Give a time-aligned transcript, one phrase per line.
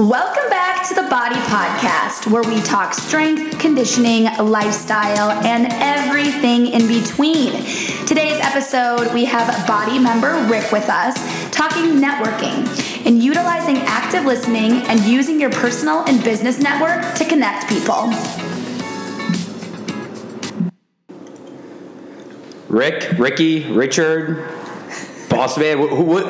[0.00, 6.88] Welcome back to the BODI Podcast, where we talk strength, conditioning, lifestyle, and everything in
[6.88, 7.52] between.
[8.06, 11.16] Today's episode, we have BODI member Rick with us
[11.50, 12.66] talking networking
[13.04, 18.10] and utilizing active listening and using your personal and business network to connect people.
[22.68, 24.48] Rick, Ricky, Richard,
[25.28, 26.06] Boss Man.
[26.06, 26.26] What,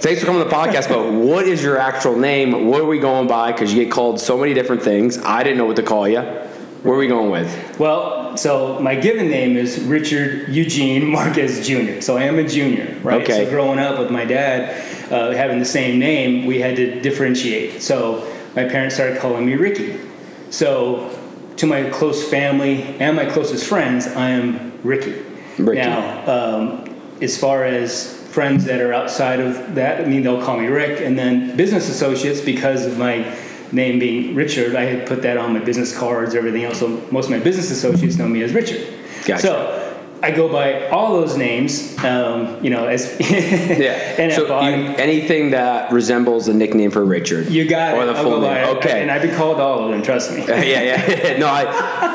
[0.00, 0.88] thanks for coming to the podcast.
[0.88, 2.66] But what is your actual name?
[2.66, 3.52] What are we going by?
[3.52, 5.18] Because you get called so many different things.
[5.18, 6.20] I didn't know what to call you.
[6.20, 7.78] Where are we going with?
[7.78, 12.00] Well, so my given name is Richard Eugene Marquez Jr.
[12.00, 13.22] So I am a junior, right?
[13.22, 13.44] Okay.
[13.44, 14.70] So growing up with my dad
[15.12, 17.82] uh, having the same name, we had to differentiate.
[17.82, 20.00] So my parents started calling me Ricky.
[20.48, 21.16] So
[21.56, 25.22] to my close family and my closest friends, I am Ricky.
[25.58, 25.82] Ricky.
[25.82, 30.58] Now, um, as far as friends that are outside of that, I mean, they'll call
[30.58, 31.00] me Rick.
[31.00, 33.36] And then business associates, because of my
[33.72, 36.78] name being Richard, I had put that on my business cards, everything else.
[36.78, 38.94] So most of my business associates know me as Richard.
[39.24, 39.42] Gotcha.
[39.42, 39.79] So
[40.22, 44.30] I go by all those names, um, you know, as Yeah.
[44.34, 47.48] so you, anything that resembles a nickname for Richard.
[47.48, 48.06] You got or it.
[48.06, 48.52] the I'll full name.
[48.52, 48.76] it.
[48.78, 49.02] Okay.
[49.02, 50.02] And I've been called all of them.
[50.02, 50.40] Trust me.
[50.48, 51.38] yeah, yeah.
[51.38, 51.64] no, I,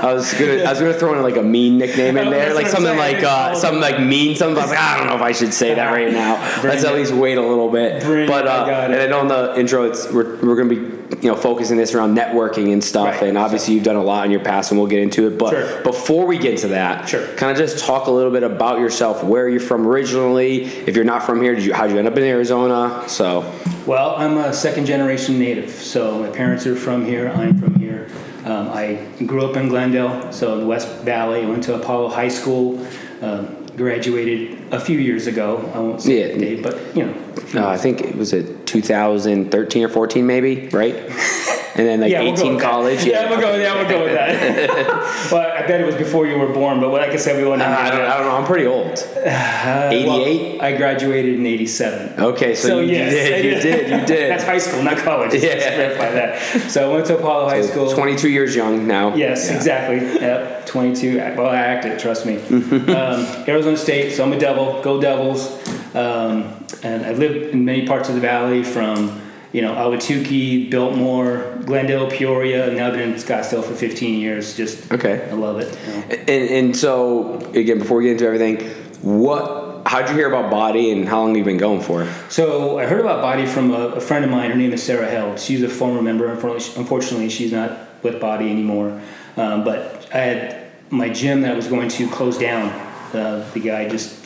[0.04, 2.54] I was gonna, I was gonna throw in like a mean nickname in Oh, there,
[2.54, 4.36] like something like uh, something like mean.
[4.36, 6.36] Something I was like, I don't know if I should say that right now.
[6.64, 8.04] Let's at least wait a little bit.
[8.04, 8.50] Bring but it.
[8.52, 9.10] uh, and it.
[9.10, 10.76] Know in the intro, it's we're, we're gonna be
[11.22, 13.30] you know focusing this around networking and stuff, Right.
[13.30, 15.38] and obviously you've done a lot in your past, and we'll get into it.
[15.38, 15.84] But Sure.
[15.84, 17.26] before we get to that, Sure.
[17.36, 20.66] kind of just talk a little bit about yourself, where you're from originally.
[20.66, 23.04] If you're not from here, did you how'd you end up in Arizona?
[23.08, 23.50] So
[23.88, 27.30] Well, I'm a second generation native, so my parents are from here.
[27.30, 28.10] I'm from here.
[28.44, 31.44] Um, I grew up in Glendale, so in the West Valley.
[31.44, 32.86] I went to Apollo High School.
[33.22, 35.70] Um, graduated a few years ago.
[35.74, 36.34] I won't say Yeah.
[36.34, 37.14] the date, but you know.
[37.56, 40.96] uh, I think it was it 2013 or 14, maybe, right?
[41.78, 42.62] And then like Yeah, we'll go 18 that.
[42.64, 43.04] college.
[43.04, 43.76] Yeah, we'll go that.
[43.76, 45.30] We'll go with that.
[45.30, 47.62] well, I bet it was before you were born, but like I said, we won't.
[47.62, 48.38] Uh, I, don't, I don't know.
[48.38, 48.98] I'm pretty old.
[49.18, 50.62] Uh, 88?
[50.62, 52.18] I graduated in '87.
[52.24, 53.90] Okay, so, So you, yes, did, you did.
[53.90, 54.32] You did.
[54.32, 55.34] That's high school, not college.
[55.34, 55.58] Yeah.
[55.76, 56.72] clarify that.
[56.72, 57.92] So I went to Apollo High School.
[57.94, 59.14] 22 years young now.
[59.14, 59.58] Yes, Yeah.
[59.58, 59.98] exactly.
[60.22, 61.18] Yep, 22.
[61.36, 62.38] Well, I acted, trust me.
[62.96, 64.82] um, Arizona State, so I'm a Devil.
[64.82, 65.52] Go Devils.
[65.94, 69.22] Um, and I've lived in many parts of the valley from,
[69.52, 74.56] you know, Ahwatukee, Biltmore, Glendale, Peoria, and now I've been in Scottsdale for 15 years.
[74.58, 75.28] Just, Okay.
[75.30, 75.78] I love it.
[75.88, 76.02] you know.
[76.28, 78.70] And, and so, again, before we get into everything,
[79.02, 79.64] what?
[79.88, 82.08] How'd you hear about BODI and how long have you been going for?
[82.30, 84.50] So I heard about BODI from a, a friend of mine.
[84.50, 85.40] Her name is Sarah Held.
[85.40, 86.26] She's a former member.
[86.28, 89.00] Unfortunately, unfortunately she's not with BODI anymore.
[89.38, 92.70] Um, but I had my gym that I was going to close down.
[93.14, 94.25] Uh, the guy just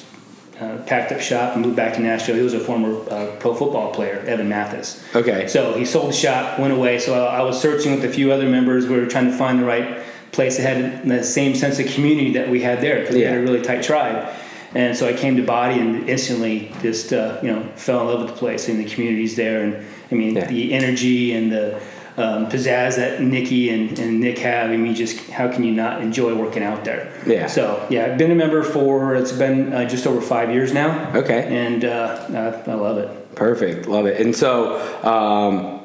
[0.59, 2.35] uh, packed up shop and moved back to Nashville.
[2.35, 5.03] He was a former uh, pro football player, Evan Mathis.
[5.15, 5.47] Okay.
[5.47, 6.99] So he sold the shop, went away.
[6.99, 8.87] So I, I was searching with a few other members.
[8.87, 9.99] We were trying to find the right
[10.31, 13.37] place that had the same sense of community that we had there because we had
[13.37, 14.29] a really tight tribe.
[14.75, 18.19] And so I came to BODI and instantly just uh, you know fell in love
[18.21, 19.63] with the place and the communities there.
[19.63, 20.45] And I mean Yeah.
[20.45, 21.81] the energy and the
[22.17, 24.69] um, pizzazz that Nikki and, and Nick have.
[24.71, 27.13] I mean, just how can you not enjoy working out there?
[27.25, 27.47] Yeah.
[27.47, 31.11] So yeah, I've been a member for it's been uh, just over five years now.
[31.15, 31.45] Okay.
[31.47, 33.35] And uh, I, I love it.
[33.35, 33.87] Perfect.
[33.87, 34.19] Love it.
[34.19, 35.81] And so, um,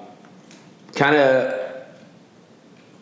[0.94, 1.60] kind of.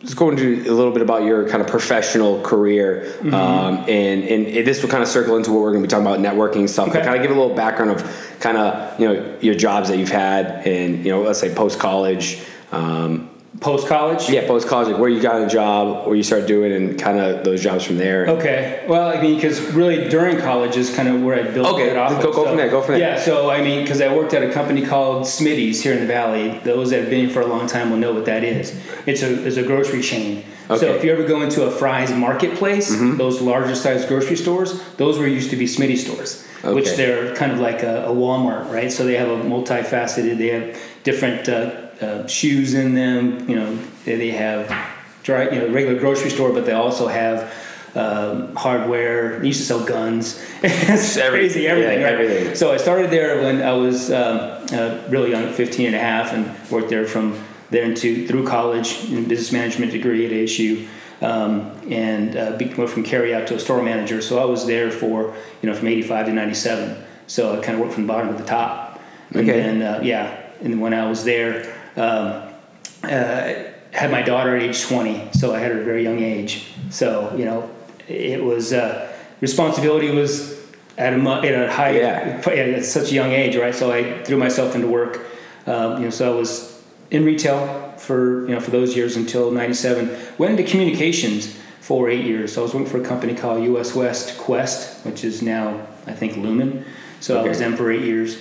[0.01, 3.33] Let's go into a little bit about your kind of professional career, Mm-hmm.
[3.33, 6.05] um, and and this will kind of circle into what we're going to be talking
[6.05, 6.87] about networking stuff.
[6.87, 7.05] But Okay.
[7.05, 10.11] kind of give a little background of kind of you know your jobs that you've
[10.11, 12.41] had, and you know let's say post college,
[12.73, 13.29] um,
[13.59, 14.29] Post college.
[14.29, 17.19] yeah, post college, like where you got a job, where you started doing, and kind
[17.19, 18.27] of those jobs from there.
[18.27, 18.83] Okay.
[18.89, 21.95] Well, I mean, because really during college is kind of where I built Okay, it
[21.95, 22.19] off.
[22.21, 22.35] go- of.
[22.35, 23.13] go from there, go from there.
[23.15, 23.21] Yeah.
[23.21, 26.59] So I mean, because I worked at a company called Smitty's here in the valley.
[26.65, 28.75] Those that have been here for a long time will know what that is.
[29.05, 30.43] It's a it's a grocery chain.
[30.69, 30.85] So Okay.
[30.87, 30.97] Mm-hmm.
[30.97, 35.27] if you ever go into a Fry's marketplace, those larger sized grocery stores, those were
[35.27, 38.91] used to be Smitty stores, which they're kind of like a, a Walmart, right?
[38.91, 40.37] So they have a multifaceted.
[40.39, 43.49] They have different uh, uh, shoes in them.
[43.49, 43.75] You know,
[44.05, 44.67] they, they have
[45.23, 47.51] dry, you know, regular grocery store, but they also have
[47.95, 49.39] um, hardware.
[49.39, 50.41] They used to sell guns.
[50.63, 52.13] it's Every- crazy, everything, yeah, right?
[52.13, 52.55] everything.
[52.55, 56.33] So I started there when I was um, uh, really young, 15 and a half,
[56.33, 57.39] and worked there from
[57.69, 60.87] there into through college in business management degree at ASU.
[61.21, 64.21] Um, and uh, went from carry out to a store manager.
[64.21, 67.01] So I was there for you know from '85 to '97.
[67.27, 68.99] So I kind of worked from the bottom to the top.
[69.29, 69.57] And Okay.
[69.61, 72.43] then uh, yeah, and when I was there, um,
[73.03, 73.53] uh,
[73.91, 76.67] had my daughter at age 20, so I had her at a very young age.
[76.89, 77.69] So you know,
[78.07, 79.11] it was uh,
[79.41, 80.59] responsibility was
[80.97, 82.41] at a at a high Yeah.
[82.47, 83.73] at such a young age, right?
[83.75, 85.19] So I threw myself into work.
[85.65, 86.81] Um, you know, so I was
[87.11, 90.09] in retail for you know for those years until '97.
[90.37, 92.53] Went into communications for eight years.
[92.53, 93.93] So I was working for a company called U.S.
[93.93, 96.85] West Qwest, which is now I think Lumen.
[97.19, 97.69] So I was Okay.
[97.69, 98.37] them for eight years.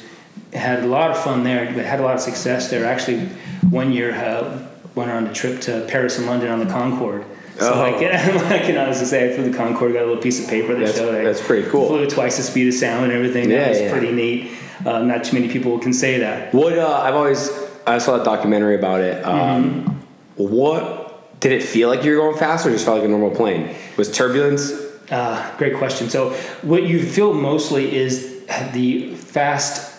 [0.53, 1.73] Had a lot of fun there.
[1.75, 2.85] but Had a lot of success there.
[2.85, 3.27] Actually,
[3.71, 4.59] one year uh,
[4.95, 7.25] went on a trip to Paris and London on the Concorde.
[7.59, 7.83] So Oh.
[7.85, 10.49] I, can, I can honestly say I flew the Concorde, got a little piece of
[10.51, 11.87] paper that That's- showed I that's pretty cool.
[11.89, 13.51] Flew twice the speed of sound and everything.
[13.51, 13.91] Yeah, that was yeah.
[13.93, 14.51] pretty neat.
[14.85, 16.53] Uh, not too many people can say that.
[16.53, 17.51] What uh, I've always
[17.87, 19.25] I saw a documentary about it.
[19.25, 19.93] Um, Mm-hmm.
[20.37, 23.31] What did it feel like you were going fast, or just felt like a normal
[23.31, 23.75] plane?
[23.99, 24.73] Was turbulence?
[25.11, 26.09] Uh, great question.
[26.09, 26.31] So,
[26.63, 29.92] what you feel mostly is the fast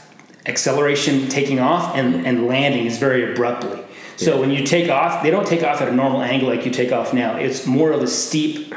[0.46, 3.82] acceleration taking off and, and landing is very abruptly.
[4.16, 6.72] So, when you take off, they don't take off at a normal angle like you
[6.72, 7.36] take off now.
[7.36, 8.74] It's more of a steep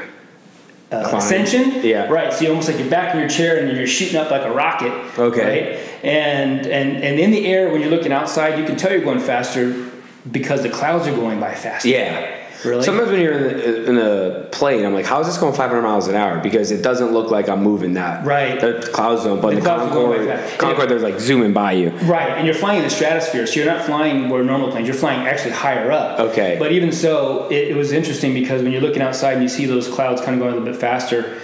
[0.91, 1.85] uh, ascension.
[1.85, 2.07] Yeah.
[2.07, 2.33] Right.
[2.33, 4.51] So, you almost like you're back in your chair and you're shooting up like a
[4.51, 4.91] rocket.
[5.17, 5.75] Okay.
[5.75, 6.03] Right.
[6.03, 9.19] And, and, and in the air, when you're looking outside, you can tell you're going
[9.19, 9.91] faster
[10.29, 11.87] because the clouds are going by faster.
[11.87, 12.46] Yeah.
[12.65, 12.83] Really?
[12.83, 15.81] Sometimes when you're in, the, in a plane, I'm like, how is this going 500
[15.81, 16.39] miles an hour?
[16.39, 18.25] Because it doesn't look like I'm moving that.
[18.25, 18.59] Right.
[18.59, 20.59] The clouds don't, but The the, clouds are going Concorde.
[20.59, 21.89] Concorde, there's like zooming by you.
[21.89, 24.87] Right, and you're flying in the stratosphere, so you're not flying where normal planes.
[24.87, 26.19] You're flying actually higher up.
[26.19, 26.57] Okay.
[26.57, 29.65] But even so, it, it was interesting because when you're looking outside and you see
[29.65, 31.39] those clouds kind of going a little bit faster,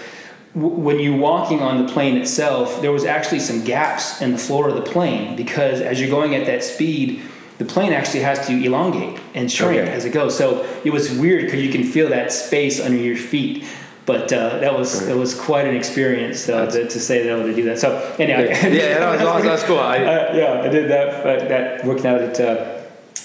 [0.56, 4.70] when you're walking on the plane itself, there was actually some gaps in the floor
[4.70, 7.24] of the plane because as you're going at that speed,
[7.58, 9.92] the plane actually has to elongate and shrink Okay.
[9.92, 10.38] as it goes.
[10.38, 13.64] So it was weird because you can feel that space under your feet.
[14.06, 17.42] But uh, that was it was quite an experience uh, to, to say that I
[17.42, 17.80] would do that.
[17.80, 19.48] So anyway, Yeah, yeah, that was awesome.
[19.48, 19.80] That's cool.
[19.80, 21.26] I, uh, yeah, I did that.
[21.26, 22.82] Uh, that working out at uh,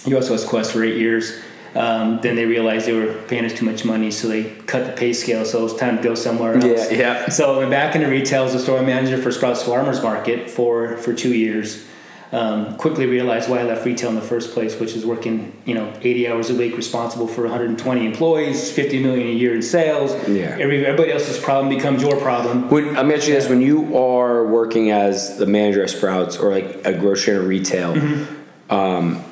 [0.07, 0.31] U.S.
[0.31, 1.41] West Qwest for eight years.
[1.75, 4.93] Um, then they realized they were paying us too much money, so they cut the
[4.93, 5.45] pay scale.
[5.45, 6.93] So it was time to go somewhere else.
[6.93, 7.29] Yeah, yeah.
[7.29, 10.97] So I went back into retail as a store manager for Sprouts Farmers Market for
[10.99, 11.85] for two years.
[12.31, 15.75] Um, quickly realized why I left retail in the first place, which is working you
[15.75, 20.13] know 80 hours a week, responsible for 120 employees, 50 million a year in sales.
[20.29, 20.57] Yeah.
[20.61, 22.69] Everybody else's problem becomes your problem.
[22.69, 26.51] When, I'm asking you this: when you are working as the manager at Sprouts or
[26.51, 28.75] like a grocery or retail, Mm-hmm.
[28.75, 29.25] um,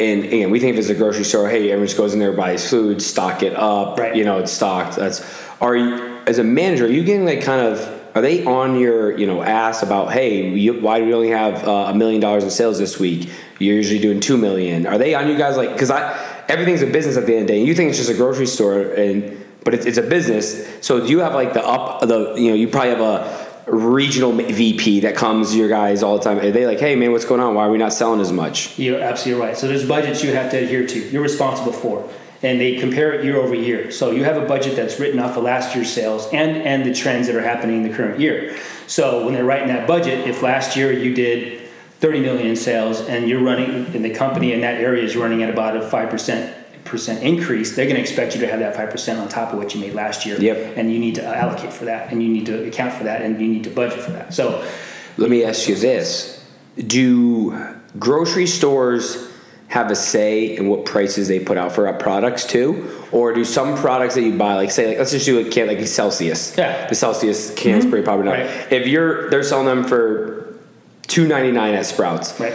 [0.00, 2.32] and again, we think if it's a grocery store, hey, everyone just goes in there
[2.32, 4.16] buys food, stock it up, Right.
[4.16, 4.96] you know, it's stocked.
[4.96, 5.20] That's
[5.60, 5.94] are you
[6.26, 6.86] as a manager?
[6.86, 10.48] Are you getting like kind of are they on your you know ass about hey,
[10.50, 13.30] you, why do we only have uh, a million dollars in sales this week?
[13.58, 14.86] You're usually doing two million.
[14.86, 17.46] Are they on you guys like because I everything's a business at the end of
[17.48, 17.58] the day.
[17.58, 20.68] And You think it's just a grocery store and but it's, it's a business.
[20.84, 25.00] So you have like the up the you know you probably have a regional VP
[25.00, 26.38] that comes to your guys all the time.
[26.38, 27.54] Are they like, hey man, what's going on?
[27.54, 28.78] Why are we not selling as much?
[28.78, 29.56] You're absolutely right.
[29.56, 31.08] So there's budgets you have to adhere to.
[31.08, 32.08] You're responsible for,
[32.44, 33.90] and they compare it year over year.
[33.90, 36.94] So you have a budget that's written off of last year's sales and and the
[36.94, 38.56] trends that are happening in the current year.
[38.86, 41.62] So when they're writing that budget, if last year you did
[42.00, 45.42] 30 million in sales and you're running in the company in that area is running
[45.42, 46.54] at about a five percent
[46.84, 49.58] percent increase, they're going to expect you to have that five percent on top of
[49.58, 50.38] what you made last year.
[50.38, 50.76] Yep.
[50.76, 53.40] And you need to allocate for that, and you need to account for that, and
[53.40, 54.34] you need to budget for that.
[54.34, 54.66] So
[55.16, 56.44] Let me ask you this:
[56.76, 57.58] Do
[57.98, 59.30] grocery stores
[59.74, 63.44] have a say in what prices they put out for our products too, or do
[63.44, 65.86] some products that you buy, like say, like let's just do a can like a
[65.86, 66.56] Celsius.
[66.56, 66.86] Yeah.
[66.86, 67.90] The Celsius can is mm-hmm.
[67.90, 68.44] pretty popular now.
[68.44, 68.72] Right.
[68.72, 70.56] If you're they're selling them for
[71.08, 72.38] two ninety nine at Sprouts.
[72.38, 72.54] right.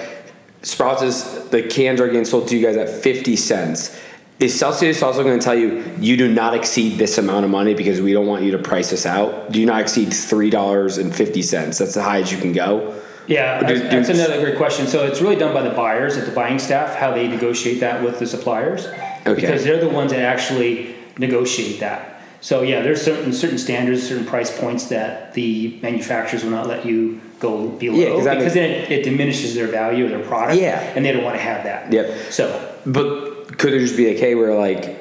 [0.61, 3.97] Sprouts is the cans are getting sold to you guys at 50 cents.
[4.39, 7.73] Is Celsius also going to tell you you do not exceed this amount of money
[7.73, 9.51] because we don't want you to price us out?
[9.51, 11.79] Do you not exceed three dollars and fifty cents?
[11.79, 12.97] That's the highest you can go.
[13.27, 14.87] Yeah, Do- that's, do- another great question.
[14.87, 18.03] So it's really done by the buyers at the buying staff, how they negotiate that
[18.03, 18.87] with the suppliers,
[19.27, 19.35] Okay.
[19.35, 22.21] because they're the ones that actually negotiate that.
[22.41, 26.85] So yeah, there's certain certain standards, certain price points that the manufacturers will not let
[26.85, 30.59] you go below Yeah, because makes- then it, it diminishes their value of their product.
[30.59, 30.79] Yeah.
[30.95, 31.91] and they don't want to have that.
[31.91, 32.31] Yep.
[32.31, 34.98] So But could it just be a case we're like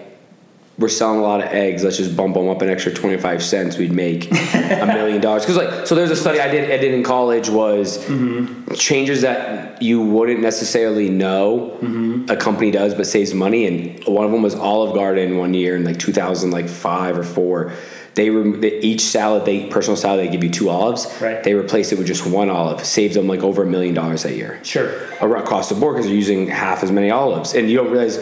[0.79, 1.83] we're selling a lot of eggs.
[1.83, 3.77] Let's just bump them up an extra twenty five cents.
[3.77, 5.45] We'd make a million dollars.
[5.45, 8.75] Because like, so there's a study I did I did in college was mm-hmm.
[8.75, 12.31] changes that you wouldn't necessarily know mm-hmm.
[12.31, 13.67] a company does, but saves money.
[13.67, 17.19] And one of them was Olive Garden one year in like two thousand like five
[17.19, 17.73] or four.
[18.15, 21.07] They were they, each salad they personal salad they give you two olives.
[21.21, 21.43] Right.
[21.43, 22.85] They replace it with just one olive.
[22.85, 26.15] Saves them like over a million dollars a year sure, across the board because they're
[26.15, 28.19] using half as many olives, and you don't realize,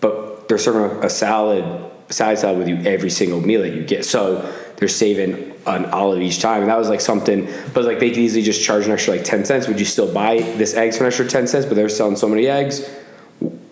[0.00, 4.04] but they're serving a salad, side salad with you every single meal that you get.
[4.04, 7.48] So they're saving an olive each time, and that was like something.
[7.74, 9.68] But like they could easily just charge an extra like ten cents.
[9.68, 11.66] Would you still buy this eggs for an extra ten cents?
[11.66, 12.88] But they're selling so many eggs,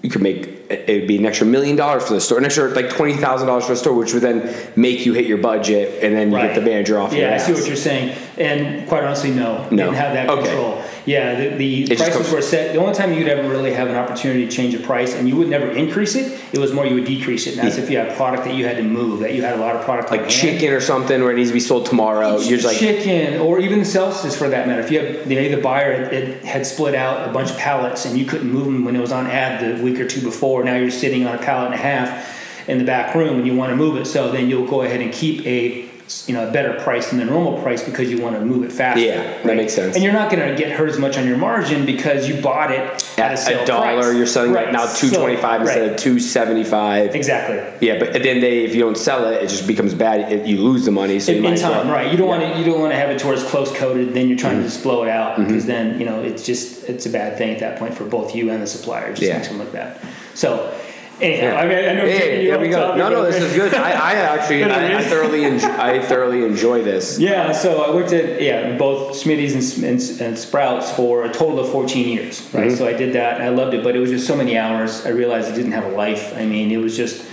[0.02, 2.68] you could make it would be an extra million dollars for the store, an extra
[2.68, 6.04] like twenty thousand dollars for the store, which would then make you hit your budget,
[6.04, 6.48] and then you Right.
[6.48, 7.12] get the manager off.
[7.14, 8.14] Yeah, I see what you're saying.
[8.36, 9.66] And quite honestly, no.
[9.70, 9.84] No.
[9.84, 10.42] Didn't have that Okay.
[10.42, 10.82] control.
[11.08, 12.74] Yeah, the, the prices were set.
[12.74, 15.36] The only time you'd ever really have an opportunity to change a price, and you
[15.36, 17.56] would never increase it, it was more you would decrease it.
[17.56, 19.54] And that's if you had a product that you had to move, that you had
[19.54, 20.32] a lot of product Like hand.
[20.32, 22.38] chicken or something where it needs to be sold tomorrow.
[22.38, 24.82] You're just like, chicken, or even Celsius for that matter.
[24.82, 28.04] If you have, maybe the buyer it, it had split out a bunch of pallets
[28.04, 30.62] and you couldn't move them when it was on ad the week or two before.
[30.62, 33.56] Now you're sitting on a pallet and a half in the back room and you
[33.56, 34.04] want to move it.
[34.04, 35.87] So then you'll go ahead and keep a
[36.26, 38.72] you know a better price than the normal price because you want to move it
[38.72, 39.00] faster.
[39.00, 39.94] Yeah, that makes sense.
[39.94, 42.70] And you're not going to get hurt as much on your margin because you bought
[42.70, 44.16] it at, a, at sale a dollar, price.
[44.16, 44.68] you're selling Right.
[44.68, 45.90] it now two twenty five instead right.
[45.92, 47.14] of two seventy five.
[47.14, 47.56] exactly.
[47.86, 50.32] Yeah, but then they, if you don't sell it, it just becomes bad.
[50.32, 51.20] It, you lose the money.
[51.20, 52.10] So in, in well- right?
[52.10, 52.34] You don't Yeah.
[52.36, 52.42] Mm-hmm.
[52.44, 54.14] want to you don't want to have it towards close coated.
[54.14, 57.06] Then you're trying to just blow it out because then you know it's just it's
[57.06, 59.10] a bad thing at that point for both you and the supplier.
[59.10, 59.36] Just Yeah.
[59.36, 59.98] makes them look bad.
[60.34, 60.77] So
[61.20, 61.56] Yeah.
[61.56, 62.96] I mean I know Yeah, there we go.
[62.96, 63.74] No, no, this is good.
[63.74, 67.18] I, I actually, I, I thoroughly, enjoy, I thoroughly enjoy this.
[67.28, 71.60] Yeah, so I worked at yeah both Smitty's and, and, and Sprouts for a total
[71.60, 72.68] of 14 years, right?
[72.68, 72.76] Mm-hmm.
[72.76, 75.04] So I did that, and I loved it, but it was just so many hours.
[75.04, 76.34] I realized I didn't have a life.
[76.36, 77.28] I mean, it was just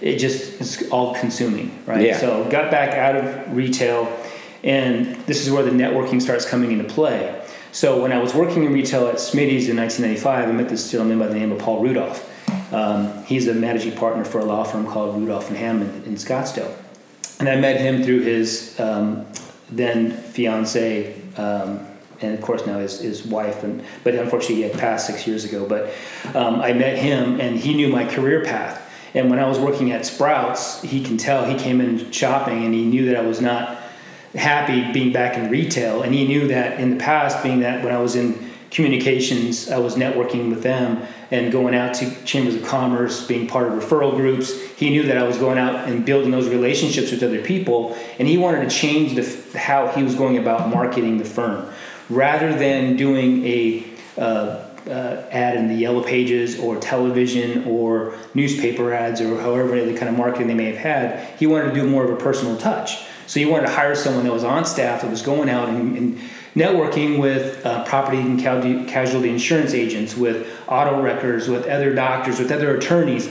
[0.00, 2.00] it just it's all consuming, right?
[2.00, 2.18] Yeah.
[2.18, 4.10] So got back out of retail,
[4.64, 7.42] and this is where the networking starts coming into play.
[7.72, 11.18] So when I was working in retail at Smitty's in 1995, I met this gentleman
[11.18, 12.25] by the name of Paul Rudolph.
[12.72, 16.74] Um, he's a managing partner for a law firm called Rudolph and Hammond in Scottsdale
[17.38, 19.26] and I met him through his um,
[19.70, 21.86] then fiance, um,
[22.20, 23.62] and of course now his, his wife.
[23.62, 25.66] And but unfortunately, he had passed six years ago.
[25.66, 25.92] But
[26.34, 28.82] um, I met him, and he knew my career path.
[29.14, 31.44] And when I was working at Sprouts, he can tell.
[31.44, 33.82] He came in shopping, and he knew that I was not
[34.34, 36.02] happy being back in retail.
[36.02, 39.78] And he knew that in the past, being that when I was in communications, I
[39.78, 44.14] was networking with them and going out to chambers of commerce, being part of referral
[44.14, 44.52] groups.
[44.76, 48.28] He knew that I was going out and building those relationships with other people, and
[48.28, 51.72] he wanted to change the how he was going about marketing the firm,
[52.10, 53.86] rather than doing a
[54.18, 59.96] uh, uh, ad in the yellow pages or television or newspaper ads or however the
[59.96, 61.38] kind of marketing they may have had.
[61.38, 63.06] He wanted to do more of a personal touch.
[63.26, 65.96] So he wanted to hire someone that was on staff that was going out and,
[65.96, 66.20] and
[66.56, 72.50] networking with uh, property and casualty, insurance agents, with auto wreckers, with other doctors, with
[72.50, 73.30] other attorneys,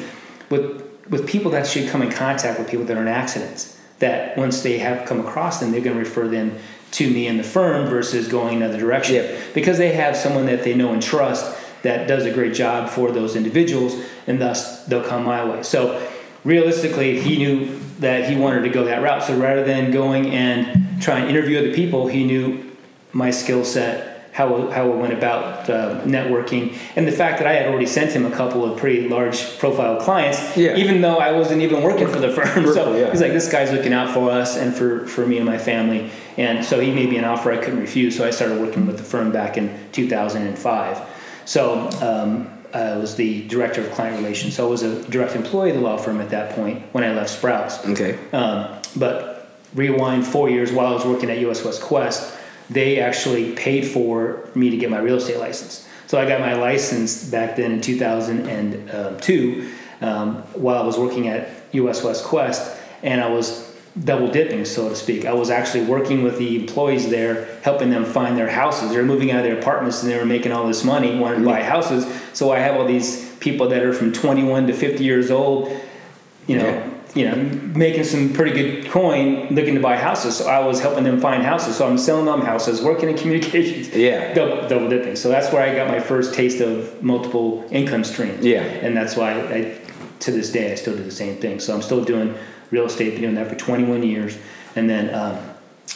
[0.49, 3.79] with with people that should come in contact with people that are in accidents.
[3.99, 6.57] That once they have come across them, they're going to refer them
[6.91, 9.53] to me and the firm versus going another direction Yep.
[9.53, 13.11] because they have someone that they know and trust that does a great job for
[13.11, 15.61] those individuals, and thus they'll come my way.
[15.61, 16.05] So
[16.43, 19.23] realistically, he knew that he wanted to go that route.
[19.23, 22.74] So rather than going and try and interview other people, he knew
[23.15, 27.53] my skill set, how, how I went about uh, networking, and the fact that I
[27.53, 30.75] had already sent him a couple of pretty large profile clients, Yeah.
[30.75, 32.65] even though I wasn't even working for the firm.
[32.73, 33.11] so yeah.
[33.11, 36.11] he's like, this guy's looking out for us and for, for me and my family.
[36.35, 38.17] And so he made me an offer I couldn't refuse.
[38.17, 40.99] So I started working with the firm back in 2005.
[41.45, 44.55] So um, I was the director of client relations.
[44.55, 47.13] So I was a direct employee of the law firm at that point when I
[47.13, 47.85] left Sprouts.
[47.85, 48.19] Okay.
[48.33, 53.53] Um, but rewind four years while I was working at US West Qwest, they actually
[53.53, 55.87] paid for me to get my real estate license.
[56.07, 61.49] So I got my license back then in 2002 um, while I was working at
[61.73, 63.65] US West Qwest, and I was
[64.03, 65.25] double dipping, so to speak.
[65.25, 68.89] I was actually working with the employees there, helping them find their houses.
[68.89, 71.39] They were moving out of their apartments and they were making all this money, wanted
[71.39, 72.05] to buy houses.
[72.33, 75.69] So I have all these people that are from 21 to 50 years old,
[76.45, 76.89] you know, Yeah.
[77.15, 77.35] You know,
[77.75, 80.35] making some pretty good coin, looking to buy houses.
[80.37, 81.77] So I was helping them find houses.
[81.77, 84.33] So I'm selling them houses, working in communications, Yeah.
[84.33, 85.15] double, double dipping.
[85.15, 88.45] So that's where I got my first taste of multiple income streams.
[88.45, 88.61] Yeah.
[88.63, 89.77] and that's why I,
[90.19, 91.59] to this day, I still do the same thing.
[91.61, 92.35] So I'm still doing
[92.69, 94.37] real estate, been doing that for 21 years,
[94.75, 95.37] and then um,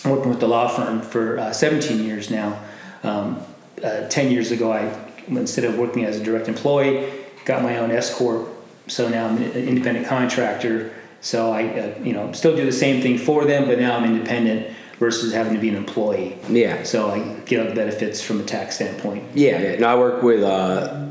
[0.10, 2.62] working with the law firm for uh, 17 years now.
[3.04, 3.42] Um,
[3.84, 4.98] uh, 10 years ago, I
[5.28, 7.12] instead of working as a direct employee,
[7.46, 8.48] got my own S corp.
[8.88, 10.92] So now I'm an independent contractor.
[11.22, 14.06] So I, uh, you know, still do the same thing for them, but now I'm
[14.06, 16.38] independent versus having to be an employee.
[16.50, 16.84] Yeah.
[16.84, 19.24] So I get all the benefits from a tax standpoint.
[19.34, 19.80] Yeah, yeah.
[19.80, 21.08] No, I work with uh,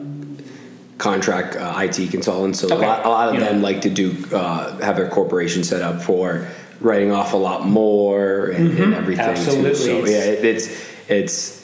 [0.98, 3.46] contract uh, IT consultants, so a lot, a lot of You know.
[3.46, 6.46] them like to do uh, have their corporation set up for
[6.80, 9.24] writing off a lot more and, and everything.
[9.24, 9.36] Mm-hmm.
[9.36, 9.70] Absolutely.
[9.70, 9.74] Too.
[9.74, 11.57] So yeah, it, it's it's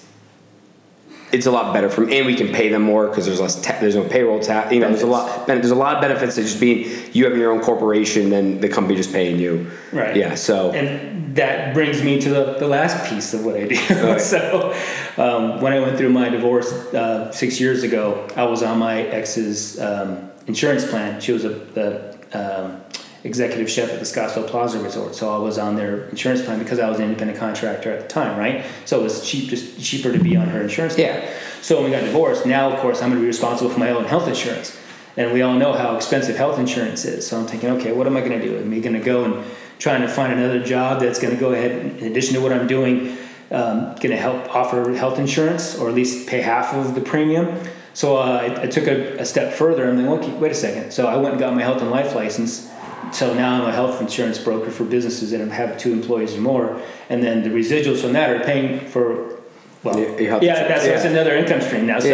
[1.34, 3.60] it's a lot better from, and we can pay them more because there's less.
[3.60, 4.72] Ta- there's no payroll tax.
[4.72, 5.48] You know, there's a lot.
[5.48, 8.68] There's a lot of benefits to just being you having your own corporation than the
[8.68, 9.68] company just paying you.
[9.92, 10.14] Right.
[10.14, 10.36] Yeah.
[10.36, 13.76] So And that brings me to the, the last piece of what I do.
[14.06, 14.20] Right.
[14.34, 14.72] so,
[15.16, 19.02] um, when I went through my divorce uh, six years ago, I was on my
[19.02, 21.20] ex's um, insurance plan.
[21.20, 22.80] She was a, the um,
[23.24, 26.78] executive chef at the Scottsdale Plaza Resort, so I was on their insurance plan because
[26.78, 28.64] I was an independent contractor at the time, right?
[28.84, 30.94] So it was cheap, just cheaper to be on her insurance.
[30.94, 31.22] Plan.
[31.22, 31.38] Yeah.
[31.62, 33.90] So when we got divorced, now of course I'm going to be responsible for my
[33.90, 34.78] own health insurance,
[35.16, 37.26] and we all know how expensive health insurance is.
[37.26, 38.58] So I'm thinking, okay, what am I going to do?
[38.58, 39.44] Am I going to go and
[39.78, 42.66] trying to find another job that's going to go ahead, in addition to what I'm
[42.66, 43.16] doing,
[43.50, 47.58] um, going to help offer health insurance or at least pay half of the premium?
[47.94, 49.88] So uh, I, I, took a, a, step further.
[49.88, 50.92] I'm like, okay, wait a second.
[50.92, 52.68] So I went and got my health and life license.
[53.14, 56.82] So now I'm a health insurance broker for businesses that have two employees or more,
[57.08, 59.40] and then the residuals from that are paying for.
[59.84, 62.00] Well, yeah, that's, that's, another income stream now.
[62.00, 62.08] So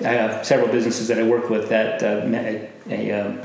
[0.00, 0.10] yeah.
[0.10, 3.40] I have several businesses that I work with that uh, a, a um,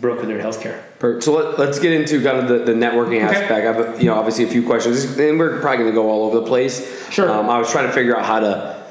[0.00, 0.82] broker their healthcare.
[1.22, 3.36] So let, us get into kind of the, the networking okay.
[3.36, 3.52] aspect.
[3.52, 6.24] I have, you know, obviously a few questions, and we're probably going to go all
[6.24, 7.10] over the place.
[7.10, 7.30] Sure.
[7.30, 8.84] Um, I was trying to figure out how to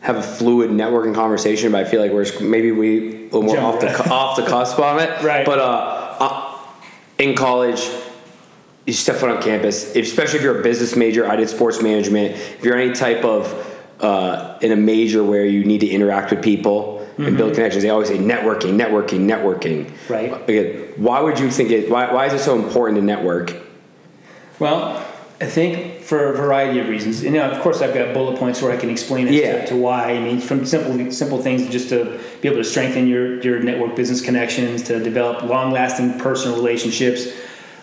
[0.00, 3.56] have a fluid networking conversation, but I feel like we're maybe we a little more
[3.56, 5.22] Jump off the off the cusp on it.
[5.22, 5.44] Right.
[5.44, 5.97] But uh,
[7.18, 7.88] in college,
[8.86, 11.28] you step foot on campus, especially if you're a business major.
[11.28, 12.36] I did sports management.
[12.36, 16.42] If you're any type of uh, in a major where you need to interact with
[16.42, 17.24] people mm-hmm.
[17.24, 17.56] and build mm-hmm.
[17.56, 19.90] connections, they always say networking, networking, networking.
[20.08, 20.32] Right.
[20.48, 21.90] Again, why would you think it?
[21.90, 23.54] Why, why is it so important to network?
[24.58, 25.04] Well,
[25.40, 27.22] I think for a variety of reasons.
[27.22, 29.60] And you know, of course, I've got bullet points where I can explain it yeah.
[29.60, 30.10] to, to, why.
[30.10, 33.94] I mean, from simple simple things just to be able to strengthen your your network
[33.94, 37.28] business connections, to develop long lasting personal relationships,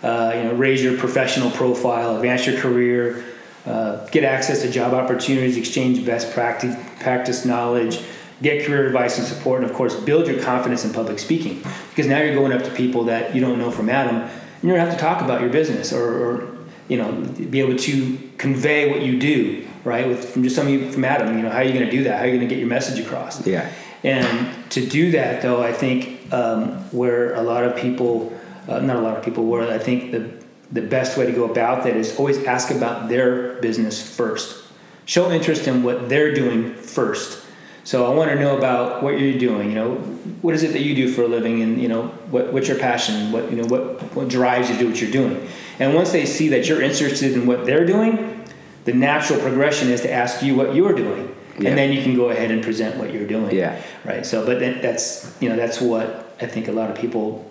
[0.03, 3.23] uh, you know, raise your professional profile, advance your career,
[3.65, 8.01] uh, get access to job opportunities, exchange best practice practice knowledge.
[8.41, 11.63] Get career advice and support, and of course, build your confidence in public speaking.
[11.91, 14.29] Because now you're going up to people that you don't know from Adam, and
[14.61, 16.54] you're gonna have to talk about your business or, or
[16.87, 20.07] you know, be able to convey what you do, right?
[20.07, 22.17] With from just somebody from Adam, you know, how are you going to do that?
[22.17, 23.45] How are you going to get your message across?
[23.45, 23.71] Yeah.
[24.03, 28.37] And to do that, though, I think um, where a lot of people,
[28.67, 31.49] uh, not a lot of people, where I think the the best way to go
[31.49, 34.63] about that is always ask about their business first.
[35.05, 37.43] Show interest in what they're doing first.
[37.83, 39.69] So I want to know about what you're doing.
[39.69, 39.95] You know,
[40.41, 42.79] what is it that you do for a living, and you know, what, what's your
[42.79, 43.31] passion?
[43.31, 45.47] What you know, what what drives you to do what you're doing?
[45.79, 48.45] And once they see that you're interested in what they're doing,
[48.85, 51.35] the natural progression is to ask you what you're doing.
[51.57, 51.69] Yeah.
[51.69, 53.55] And then you can go ahead and present what you're doing.
[53.55, 53.81] Yeah.
[54.03, 54.25] Right.
[54.25, 57.49] So, but that's, you know, that's what I think a lot of people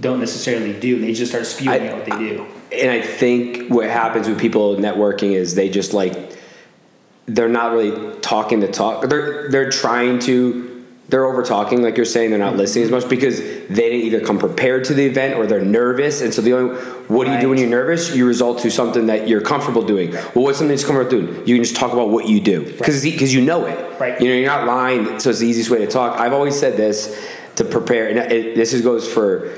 [0.00, 1.00] don't necessarily do.
[1.00, 2.46] They just start spewing I, out what they do.
[2.72, 6.32] And I think what happens with people networking is they just like,
[7.26, 9.08] they're not really talking the talk.
[9.08, 10.63] They're, they're trying to
[11.08, 14.20] they're over talking, like you're saying, they're not listening as much because they didn't either
[14.20, 16.22] come prepared to the event or they're nervous.
[16.22, 16.76] And so the only
[17.08, 18.16] what do you do when you're nervous?
[18.16, 20.12] You result to something that you're comfortable doing.
[20.12, 21.46] Well, what's something that's comfortable doing?
[21.46, 24.00] You can just talk about what you do because because you know it.
[24.00, 24.18] Right.
[24.18, 26.18] You know, you're not lying, so it's the easiest way to talk.
[26.18, 29.56] I've always said this to prepare, and it, this is, goes for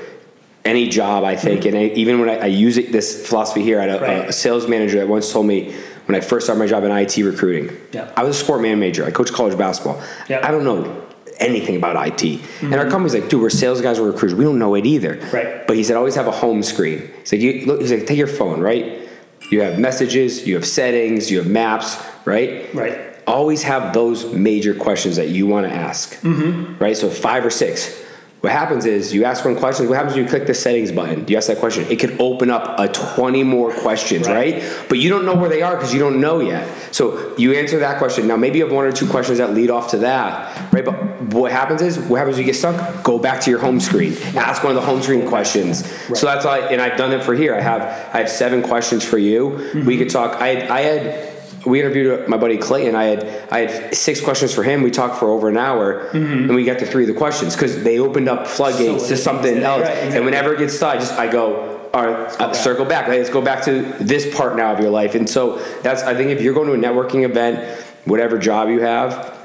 [0.65, 1.77] any job I think, mm-hmm.
[1.77, 4.29] and I, even when I, I, use it, this philosophy here, I had a, right.
[4.29, 5.75] a sales manager that once told me
[6.07, 7.75] when I first started my job in IT recruiting.
[7.93, 8.13] Yeah.
[8.17, 9.07] I was a sport man major.
[9.07, 10.03] I coached college basketball.
[10.29, 10.47] Yeah.
[10.47, 11.06] I don't know
[11.39, 12.21] anything about IT.
[12.21, 12.67] Mm-hmm.
[12.67, 12.91] And our mm-hmm.
[12.91, 14.35] company's like, dude, we're sales guys, we're recruiters.
[14.35, 15.19] We don't know it either.
[15.33, 15.67] Right.
[15.67, 17.11] But he said, always have a home screen.
[17.21, 19.09] He's like, you, look, he's like, take your phone, right?
[19.51, 22.73] You have messages, you have settings, you have maps, right?
[22.75, 23.01] Right.
[23.27, 26.79] Always have those major questions that you want to ask, mm-hmm.
[26.83, 26.97] right?
[26.97, 28.03] So five or six.
[28.47, 29.89] What happens is you ask one question.
[29.89, 31.27] What happens when you click the settings button?
[31.27, 31.85] You ask that question.
[31.91, 34.63] It could open up a 20 more questions, right?
[34.63, 34.85] right?
[34.89, 36.95] But you don't know where they are because you don't know yet.
[36.95, 38.29] So you answer that question.
[38.29, 40.85] Now maybe you have one or two questions that lead off to that, right?
[40.85, 43.03] But what happens is, what happens when you get stuck?
[43.03, 44.17] Go back to your home screen.
[44.37, 45.83] Ask one of the home screen questions.
[45.83, 46.17] Right.
[46.17, 47.53] So that's why, and I've done it for here.
[47.53, 47.83] I have
[48.15, 49.51] I have seven questions for you.
[49.51, 49.87] Mm-hmm.
[49.87, 50.41] We could talk.
[50.41, 51.26] I I had
[51.67, 52.95] we interviewed my buddy Clayton.
[52.95, 54.83] I had I had six questions for him.
[54.83, 56.45] We talked for over an hour, mm-hmm.
[56.45, 59.17] and we got to three of the questions because they opened up floodgates so to
[59.17, 59.83] something else.
[59.83, 60.17] Right, exactly.
[60.17, 63.09] And whenever it gets stuck, just I go, all right, uh, circle back.
[63.09, 65.15] Let's go back to this part now of your life.
[65.15, 68.81] And so that's I think if you're going to a networking event, whatever job you
[68.81, 69.37] have,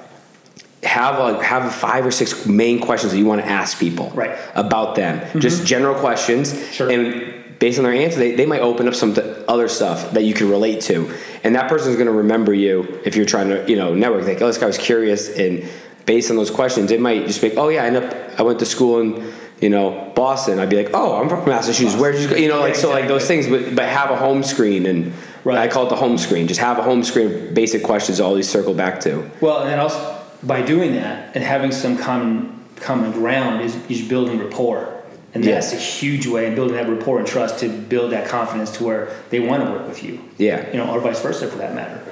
[0.83, 4.37] have a, have five or six main questions that you want to ask people right.
[4.55, 5.19] about them.
[5.19, 5.39] Mm-hmm.
[5.39, 6.89] Just general questions, sure.
[6.91, 9.15] and based on their answer, they, they might open up some
[9.47, 11.15] other stuff that you can relate to.
[11.43, 14.25] And that person is going to remember you if you're trying to, you know, network.
[14.25, 15.29] Like, oh, this guy was curious.
[15.29, 15.67] And
[16.05, 18.59] based on those questions, it might just be, oh, yeah, I, end up, I went
[18.59, 20.59] to school in, you know, Boston.
[20.59, 21.99] I'd be like, oh, I'm from Massachusetts.
[21.99, 22.35] Where did you go?
[22.35, 24.85] You know, like, so like those things, but, but have a home screen.
[24.85, 25.57] And right.
[25.57, 26.47] I call it the home screen.
[26.47, 29.29] Just have a home screen, basic questions always circle back to.
[29.41, 34.39] Well, and also by doing that and having some common common ground is, is building
[34.39, 35.00] rapport
[35.33, 38.71] and that's a huge way in building that rapport and trust to build that confidence
[38.77, 40.21] to where they want to work with you.
[40.37, 40.69] Yeah.
[40.71, 42.03] You know, or vice versa for that matter.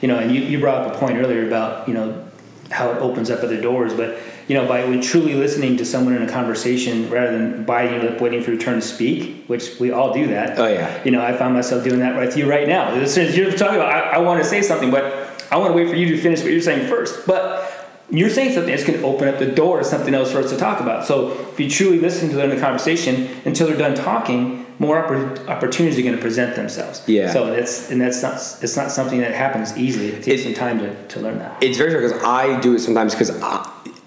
[0.00, 2.26] You know, and you, you brought up a point earlier about, you know,
[2.70, 6.14] how it opens up other doors, but you know, by when truly listening to someone
[6.14, 9.78] in a conversation rather than biting your lip, waiting for your turn to speak, which
[9.78, 10.58] we all do that.
[10.58, 11.02] Oh, yeah.
[11.04, 12.94] You know, I find myself doing that with you right now.
[12.94, 15.70] As soon as you're talking about, I, I want to say something, but I want
[15.70, 17.26] to wait for you to finish what you're saying first.
[17.26, 17.81] But
[18.12, 20.50] you're saying something that's going to open up the door to something else for us
[20.50, 21.06] to talk about.
[21.06, 25.02] So if you truly listen to them in the conversation until they're done talking, more
[25.02, 27.02] oppor- opportunities are going to present themselves.
[27.06, 27.32] Yeah.
[27.32, 30.08] So that's and that's not it's not something that happens easily.
[30.08, 31.62] It takes It- some time to, to learn that.
[31.62, 33.30] It's very true because I do it sometimes because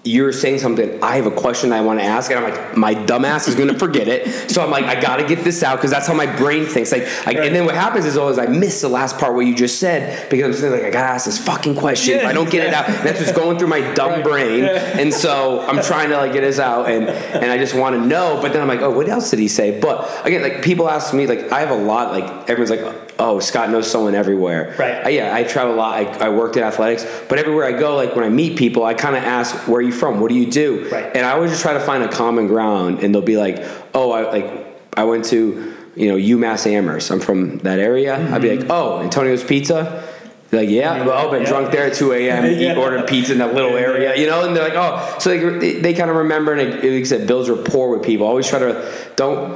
[0.06, 1.02] you're saying something.
[1.02, 3.68] I have a question I want to ask, and I'm like, my dumbass is going
[3.68, 4.50] to forget it.
[4.50, 6.92] So I'm like, I got to get this out because that's how my brain thinks.
[6.92, 7.38] Like, I, Right.
[7.46, 10.30] and then what happens is always I miss the last part what you just said
[10.30, 12.18] because I'm sitting like, I got to ask this fucking question.
[12.20, 14.22] if I don't get it out, that's what's going through my dumb Right.
[14.24, 14.64] brain,
[15.00, 18.06] and so I'm trying to like get this out, and and I just want to
[18.06, 18.38] know.
[18.40, 19.78] But then I'm like, oh, what else did he say?
[19.80, 22.12] But again, like people ask me, like I have a lot.
[22.12, 23.05] Like everyone's like.
[23.18, 24.74] Oh, Scott knows someone everywhere.
[24.78, 25.06] Right.
[25.06, 25.94] I- yeah, I travel a lot.
[26.20, 28.92] I, I worked in athletics, but everywhere I go, like when I meet people, I
[28.94, 30.20] kind of ask, "Where are you from?
[30.20, 31.16] What do you do?" Right.
[31.16, 34.10] And I always just try to find a common ground, and they'll be like, "Oh,
[34.12, 37.10] I like I went to you know UMass Amherst.
[37.10, 40.02] I'm from that area." I'd be like, "Oh, Antonio's Pizza."
[40.50, 41.48] They're like, yeah, well, I've been Yeah.
[41.48, 42.44] drunk there at 2 a.m.
[42.60, 42.76] Yeah.
[42.76, 44.46] ordering pizza in that little area, you know?
[44.46, 47.02] And they're like, oh, so they, they, they kind of remember, and it, like I
[47.02, 48.28] said, builds rapport with people.
[48.28, 49.54] Always try to, don't,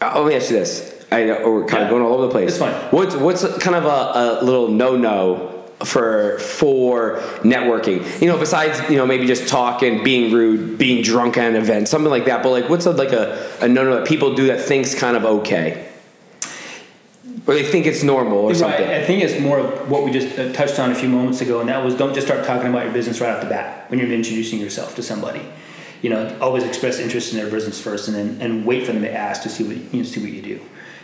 [0.00, 0.97] uh, let me ask you this.
[1.10, 1.84] I know we're kind Yeah.
[1.86, 2.50] of going all over the place.
[2.50, 2.74] It's fine.
[2.90, 8.20] What's what's kind of a, a little no no for for networking?
[8.20, 11.88] You know, besides you know maybe just talking, being rude, being drunk at an event,
[11.88, 12.42] something like that.
[12.42, 15.16] But like, what's a, like a, a no no that people do that thinks kind
[15.16, 15.88] of okay,
[17.46, 18.86] or they think it's normal or something?
[18.86, 21.60] I think it's more of what we just uh, touched on a few moments ago,
[21.60, 23.98] and that was don't just start talking about your business right off the bat when
[23.98, 25.40] you're introducing yourself to somebody.
[26.02, 29.02] You know, always express interest in their business first, and then and wait for them
[29.02, 30.60] to ask to see what you know, see what you do.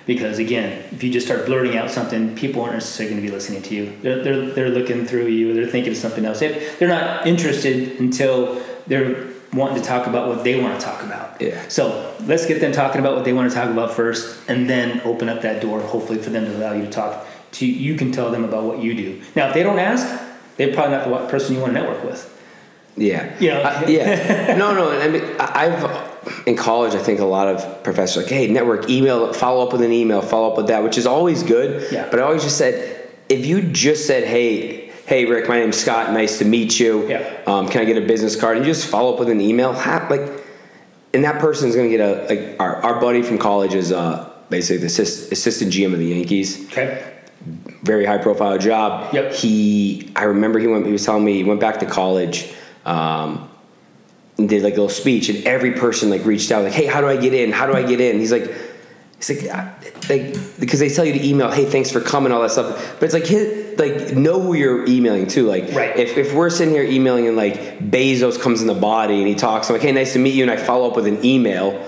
[0.07, 3.35] Because again, if you just start blurting out something, people aren't necessarily going to be
[3.35, 3.93] listening to you.
[4.03, 5.55] They're, they're, they're looking through you.
[5.55, 6.41] They're thinking of something else.
[6.41, 11.03] They- They're not interested until they're wanting to talk about what they want to talk
[11.03, 11.41] about.
[11.41, 11.67] Yeah.
[11.69, 15.01] So let's get them talking about what they want to talk about first, and then
[15.05, 17.27] open up that door, hopefully, for them to allow you to talk.
[17.53, 19.23] To you can tell them about what you do.
[19.37, 20.07] Now, if they don't ask,
[20.57, 22.31] they're probably not the person you want to network with.
[22.97, 23.33] Yeah.
[23.41, 24.57] You know- Uh, yeah.
[24.59, 24.91] No, no.
[24.91, 26.04] I mean, I've
[26.47, 26.95] in college.
[26.95, 30.23] I think a lot of professors like, hey, network, email, follow up with an email,
[30.23, 31.93] follow up with that, which is always good.
[31.93, 32.09] Yeah.
[32.11, 36.13] But I always just said, if you just said, hey, hey, Rick, my name's Scott.
[36.13, 37.09] Nice to meet you.
[37.09, 37.43] Yeah.
[37.47, 38.57] Um, can I get a business card?
[38.57, 39.73] And you just follow up with an email.
[39.73, 40.23] Ha- like,
[41.13, 44.79] and that person's gonna get a like our, our buddy from college is uh basically
[44.79, 47.13] the assist, assistant GM of the Yankees Okay.
[47.83, 49.15] very high profile job.
[49.15, 49.33] Yep.
[49.33, 50.87] He, I remember he went.
[50.87, 52.53] He was telling me he went back to college,
[52.85, 53.49] um,
[54.39, 57.01] and did like a little speech, and every person like reached out like, "Hey, how
[57.01, 57.53] do I get in?
[57.53, 58.53] How do I get in?" He's like,
[59.17, 62.51] he's like, like because they tell you to email, "Hey, thanks for coming," all that
[62.51, 62.97] stuff.
[62.99, 65.45] But it's like hit like know who you're emailing to.
[65.47, 65.97] Like, Right.
[65.97, 69.35] if if we're sitting here emailing and like Bezos comes in the body and he
[69.35, 71.81] talks, I'm like, "Hey, nice to meet you," and I follow up with an email.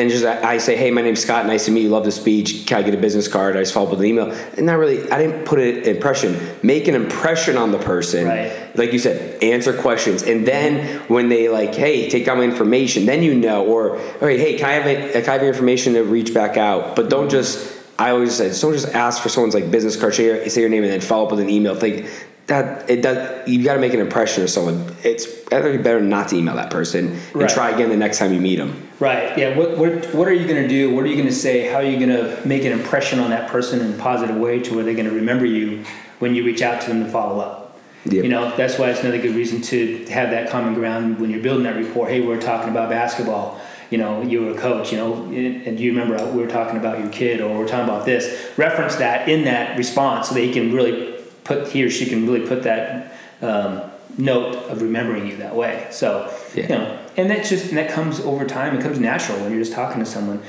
[0.00, 1.44] And just I say, hey, my name's Scott.
[1.44, 1.90] Nice to meet you.
[1.90, 2.66] Love the speech.
[2.66, 3.54] Can I get a business card?
[3.54, 4.30] I just follow up with an email.
[4.56, 5.10] And not really.
[5.10, 6.40] I didn't put an impression.
[6.62, 8.26] Make an impression on the person.
[8.26, 8.74] Right.
[8.74, 13.04] Like you said, answer questions, and then when they like, hey, take down my information,
[13.04, 13.66] then you know.
[13.66, 16.32] Or, all right, hey, can I have it, can I have your information to reach
[16.32, 16.96] back out?
[16.96, 17.30] But don't mm-hmm.
[17.30, 17.78] just.
[17.98, 20.14] I always say, don't just ask for someone's like business card.
[20.14, 21.74] Say your, say your name and then follow up with an email.
[21.74, 22.08] Think
[22.46, 23.46] that it does.
[23.46, 24.96] You got to make an impression of someone.
[25.04, 28.40] It's actually better not to email that person and try again the next time you
[28.40, 28.88] meet them.
[29.00, 29.36] Right.
[29.38, 29.56] Yeah.
[29.56, 30.94] What, what, what are you going to do?
[30.94, 31.66] What are you going to say?
[31.66, 34.60] How are you going to make an impression on that person in a positive way
[34.60, 35.84] to where they're going to remember you
[36.18, 37.80] when you reach out to them to follow up?
[38.04, 38.24] Yep.
[38.24, 41.42] You know, that's why it's another good reason to have that common ground when you're
[41.42, 42.08] building that rapport.
[42.08, 43.60] Hey, we're talking about basketball.
[43.90, 46.98] You know, you were a coach, you know, and you remember we were talking about
[47.00, 48.50] your kid or we're talking about this.
[48.56, 52.26] Reference that in that response so that he can really put, he or she can
[52.26, 53.82] really put that um,
[54.16, 55.88] note of remembering you that way.
[55.90, 56.62] So, Yeah.
[56.62, 58.76] you know, and that's just, and that comes over time.
[58.76, 60.42] It comes natural when you're just talking to someone.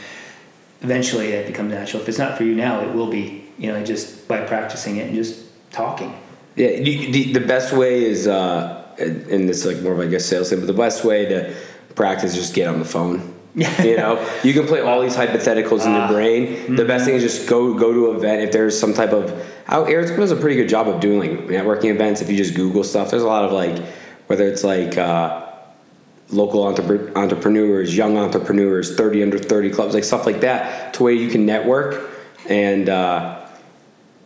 [0.81, 2.01] Eventually it becomes natural.
[2.01, 5.07] If it's not for you now, it will be, you know, just by practicing it
[5.07, 6.17] and just talking.
[6.55, 10.19] Yeah, the, the best way is, uh, and this is like more of like a
[10.19, 11.55] sales thing, but the best way to
[11.95, 13.35] practice is just get on the phone.
[13.55, 16.75] you know, you can play all these hypotheticals in your brain.
[16.77, 18.43] The best thing is just go go to an event.
[18.43, 19.29] If there's some type of,
[19.67, 22.21] out Arizona does a pretty good job of doing like networking events.
[22.21, 23.77] If you just Google stuff, there's a lot of like,
[24.27, 25.50] whether it's like uh,
[26.31, 31.13] local entrepre- entrepreneurs, young entrepreneurs, thirty under thirty clubs, like stuff like that, to where
[31.13, 32.09] you can network.
[32.49, 33.45] And uh,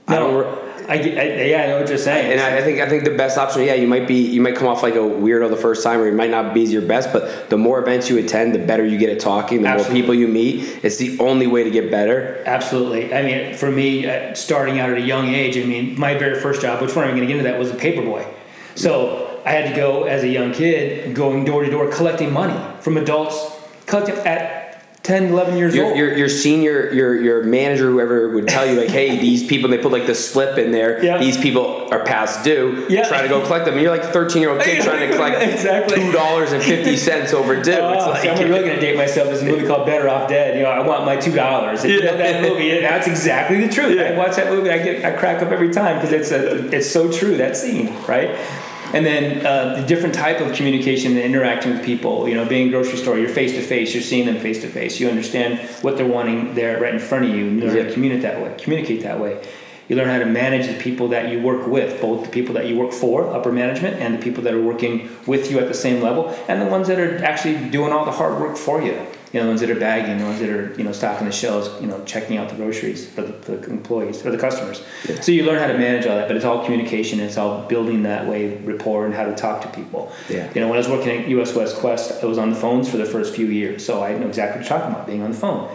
[0.07, 0.33] I don't.
[0.33, 2.33] No, I, I, yeah, I know what you're saying.
[2.33, 4.55] And I, I think I think the best option, yeah, you might be you might
[4.55, 7.11] come off like a weirdo the first time, or you might not be your best.
[7.11, 9.63] But the more events you attend, the better you get at talking.
[9.63, 10.01] The Absolutely.
[10.01, 12.43] more people you meet, it's the only way to get better.
[12.45, 13.13] Absolutely.
[13.13, 16.39] I mean, for me, uh, starting out at a young age, I mean, my very
[16.39, 18.31] first job, which we're not going to get into that, was a paperboy.
[18.75, 22.59] So I had to go as a young kid, going door to door, collecting money
[22.81, 23.37] from adults,
[23.85, 24.63] collecting at
[25.03, 25.97] 10, 11 years Your, old.
[25.97, 29.77] your, your senior, your your manager, whoever would tell you like, hey, these people, they
[29.77, 31.05] put like the slip in there.
[31.05, 31.19] Yeah.
[31.19, 32.87] These people are past due.
[32.89, 33.07] Yeah.
[33.07, 33.75] Try to go collect them.
[33.75, 35.97] And you're like 13 year old kid trying to collect Exactly.
[35.97, 37.73] two dollars and fifty cents overdue.
[37.73, 39.27] Oh, it's like I'm really gonna date myself.
[39.27, 40.57] There's a movie called Better Off Dead.
[40.57, 41.85] You know, I want my two dollars.
[41.85, 43.99] You know that movie, that's exactly the truth.
[43.99, 46.89] I watch that movie, I get, I crack up every time because it's a, it's
[46.89, 48.35] so true that scene, right?
[48.93, 52.27] And then uh, the different type of communication and interacting with people.
[52.29, 53.93] You know, being a grocery store, you're face to face.
[53.93, 54.99] You're seeing them face to face.
[54.99, 57.47] You understand what they're wanting there right in front of you.
[57.47, 57.83] And you learn Yeah.
[57.83, 58.53] to communicate that way.
[58.57, 59.37] Communicate that way.
[59.87, 62.65] You learn how to manage the people that you work with, both the people that
[62.67, 65.75] you work for, upper management, and the people that are working with you at the
[65.75, 68.95] same level, and the ones that are actually doing all the hard work for you.
[69.35, 71.33] You know, the ones that are bagging, the ones that are you know stocking the
[71.33, 74.81] shelves, you know, checking out the groceries for the, the employees or the customers.
[75.19, 77.19] So you learn how to manage all that, but it's all communication.
[77.19, 80.09] It's all building that way rapport and how to talk to people.
[80.29, 80.49] Yeah.
[80.55, 82.89] You know, when I was working at US West Qwest, I was on the phones
[82.89, 85.33] for the first few years, so I know exactly what you're talking about, being on
[85.33, 85.69] the phone.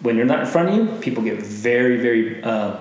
[0.00, 2.80] When you're not in front of you, people get very, very uh,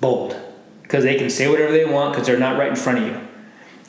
[0.00, 0.34] bold
[0.80, 3.28] because they can say whatever they want because they're not right in front of you.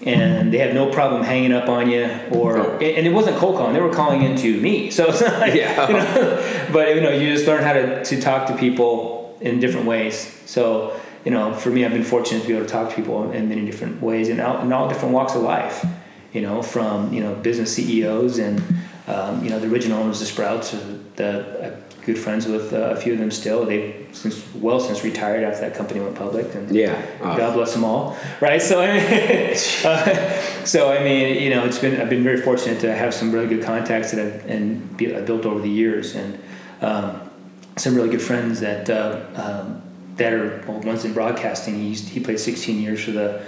[0.04, 2.70] And they have no problem hanging up on you, or No.
[2.80, 4.90] and it wasn't cold calling; they were calling into me.
[4.98, 5.88] So it's not like, Yeah.
[5.88, 9.60] you know, but you know, you just learn how to, to talk to people in
[9.60, 10.16] different ways.
[10.46, 13.32] So you know, for me, I've been fortunate to be able to talk to people
[13.32, 15.86] in many different ways and all, in all different walks of life.
[16.34, 18.64] You know, from you know business CEOs and
[19.12, 22.91] um, you know the original owners of Sprouts, uh, the I'm good friends with uh,
[22.91, 23.65] a few of them still.
[23.65, 27.02] They've since well since retired after that company went public, and Yeah.
[27.21, 28.62] Uh, God bless them all, right?
[28.62, 29.52] So, I mean,
[29.86, 33.32] uh, so I mean, you know, it's been I've been very fortunate to have some
[33.32, 36.39] really good contacts that I've and be, I've built over the years, and
[36.82, 37.30] um,
[37.78, 39.82] some really good friends that uh, um,
[40.15, 41.76] that are well, ones in broadcasting.
[41.76, 43.41] He he played 16 years for the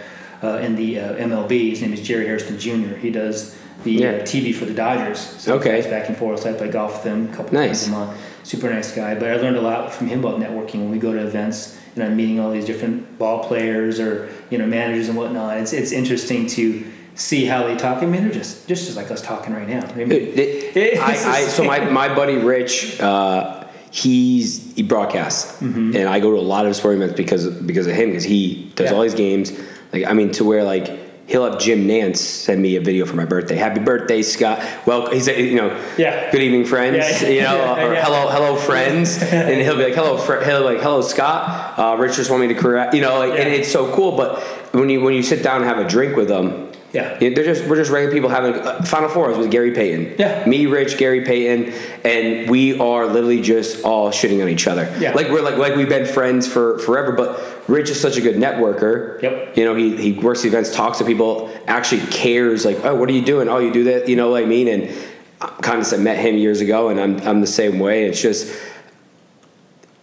[0.43, 1.69] uh, in the uh, MLB.
[1.71, 2.95] His name is Jerry Hairston Jr.
[2.95, 4.09] He does the Yeah.
[4.09, 5.19] uh, TV for the Dodgers.
[5.37, 5.81] So Okay.
[5.89, 6.45] back and forth.
[6.45, 7.85] I play golf with him a couple Nice.
[7.85, 8.11] times a month.
[8.43, 9.15] Super nice guy.
[9.15, 12.03] But I learned a lot from him about networking when we go to events and
[12.03, 15.57] I'm meeting all these different ball players or you know managers and whatnot.
[15.57, 16.83] It's it's interesting to
[17.15, 18.01] see how they talk.
[18.01, 19.85] I mean, they're just just as like us talking right now.
[19.93, 20.37] I mean, It-
[20.75, 25.95] it- I, I, so my, my buddy Rich, uh, he's he broadcasts, Mm-hmm.
[25.95, 28.23] and I go to a lot of his sporting events because because of him because
[28.23, 28.95] he does Yeah.
[28.97, 29.51] all these games.
[29.93, 30.89] Like I mean, to where like
[31.27, 33.55] he'll have Jim Nantz send me a video for my birthday.
[33.55, 34.59] Happy birthday, Scott!
[34.85, 36.31] Well, he's a, you know, Yeah.
[36.31, 37.21] good evening, friends.
[37.21, 37.29] Yeah.
[37.29, 38.03] You know, Yeah, or yeah.
[38.05, 41.77] hello, hello, friends, and he'll be like, hello, fr-, he'll be like, hello, Scott.
[41.79, 44.17] Uh, Rich just want me to correct, you know, like, and it's so cool.
[44.17, 44.39] But
[44.73, 46.69] when you when you sit down and have a drink with them.
[46.93, 47.17] Yeah.
[47.19, 50.15] Yeah, they're just we're just regular people having uh, Final Fours with Gary Payton.
[50.19, 50.45] Yeah.
[50.45, 51.73] Me, Rich, Gary Payton,
[52.05, 54.93] and we are literally just all shitting on each other.
[54.99, 55.13] Yeah.
[55.13, 57.11] Like we're like like we've been friends for forever.
[57.11, 59.19] But Rich is such a good networker.
[59.23, 59.57] Yep.
[59.57, 62.63] You know, he he works events, talks to people, actually cares.
[62.63, 63.49] Like, oh, what are you doing?
[63.49, 64.07] Oh, you do that.
[64.07, 64.67] You know what I mean?
[64.67, 64.95] And
[65.41, 68.05] I kind of met him years ago, and I'm I'm the same way.
[68.05, 68.53] It's just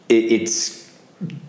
[0.09, 0.90] it, it's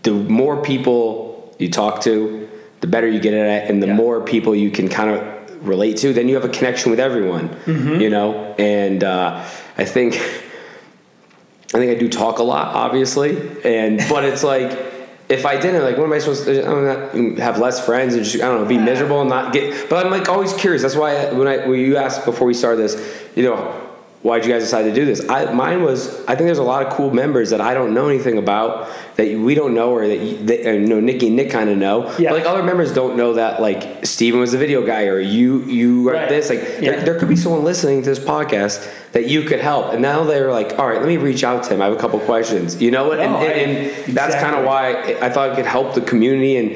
[0.04, 2.48] the more people you talk to,
[2.80, 3.94] the better you get at it, and the Yeah.
[3.94, 5.31] more people you can kind of
[5.62, 7.48] relate to, then you have a connection with everyone.
[7.48, 8.00] Mm-hmm.
[8.00, 9.44] You know, and uh,
[9.78, 14.90] I think I think I do talk a lot, obviously, and but it's like.
[15.28, 16.68] If I didn't, like, what am I supposed to?
[16.68, 19.88] I'm not, have less friends and just I don't know, be miserable and not get.
[19.88, 20.82] But I'm like always curious.
[20.82, 23.81] That's why I, when I when you asked before we started this, you know,
[24.22, 25.28] why'd you guys decide to do this?
[25.28, 28.08] I mine was I think there's a lot of cool members that I don't know
[28.08, 31.50] anything about that we don't know or that you, that, uh, know Nikki and Nick
[31.50, 32.04] kind of know.
[32.18, 32.30] Yeah.
[32.30, 35.62] But, like other members don't know that like Steven was the video guy or you
[35.64, 36.28] you are Right.
[36.28, 36.92] this like Yeah.
[36.92, 40.22] there, there could be someone listening to this podcast that you could help and now
[40.24, 42.80] they're like all right let me reach out to him I have a couple questions
[42.80, 43.72] you know what and, No, I- and,
[44.06, 46.70] and that's kind of why I thought it could help the community and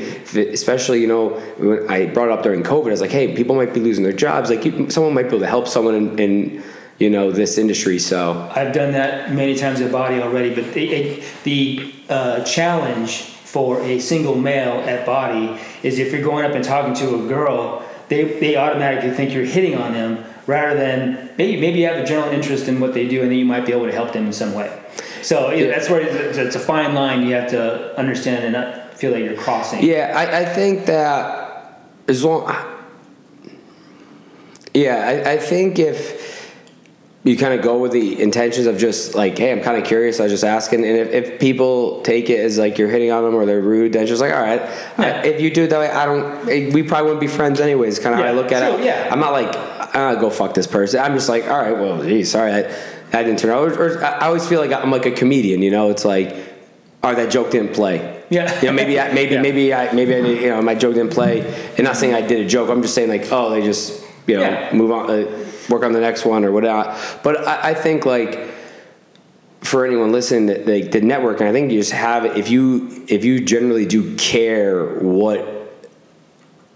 [0.53, 1.29] especially you know
[1.59, 4.03] when I brought it up during COVID I was like hey people might be losing
[4.05, 6.63] their jobs like you, someone might be able to help someone in, in
[6.99, 10.89] you know this industry so I've done that many times at BODI already, but the,
[10.89, 16.53] it, the uh, challenge for a single male at BODI is if you're going up
[16.53, 21.31] and talking to a girl, they, they automatically think you're hitting on them rather than
[21.39, 23.67] maybe maybe you have a general interest in what they do and then you might
[23.67, 24.71] be able to help them in some way.
[25.23, 28.95] So yeah, that's where it's, it's a fine line you have to understand and not
[28.95, 29.83] feel that you're crossing.
[29.83, 32.47] Yeah, I, I think that as long,
[34.73, 36.26] yeah, I, I think if
[37.27, 40.21] you kind of go with the intentions of just like, hey, I'm kind of curious,
[40.21, 43.25] I was just asking, and if, if people take it as like you're hitting on
[43.25, 44.61] them or they're rude, then it's just like, all right,
[44.97, 47.59] I, if you do it that way, I don't, eh, we probably wouldn't be friends
[47.61, 47.99] anyways.
[47.99, 48.85] Kind of how I look at it.
[48.85, 49.09] yeah.
[49.11, 49.49] I'm not like,
[49.95, 51.01] I don't go fuck this person.
[51.01, 52.63] I'm just like, all right, well, geez, sorry, I,
[53.11, 53.73] that didn't turn out.
[53.73, 55.91] Or, or I always feel like I'm like a comedian, you know?
[55.91, 56.33] It's like,
[57.03, 58.23] or that joke didn't play.
[58.31, 58.55] Yeah.
[58.61, 59.41] You know, maybe I, maybe Yeah.
[59.43, 61.41] maybe I maybe I did, you know my joke didn't play,
[61.77, 62.69] and not saying I did a joke.
[62.71, 64.73] I'm just saying like oh they just you know Yeah.
[64.75, 66.97] move on, uh, work on the next one or whatnot.
[67.23, 68.49] But I, I think like
[69.61, 73.05] for anyone listening, that like the networking, I think you just have it if you
[73.09, 75.55] if you generally do care what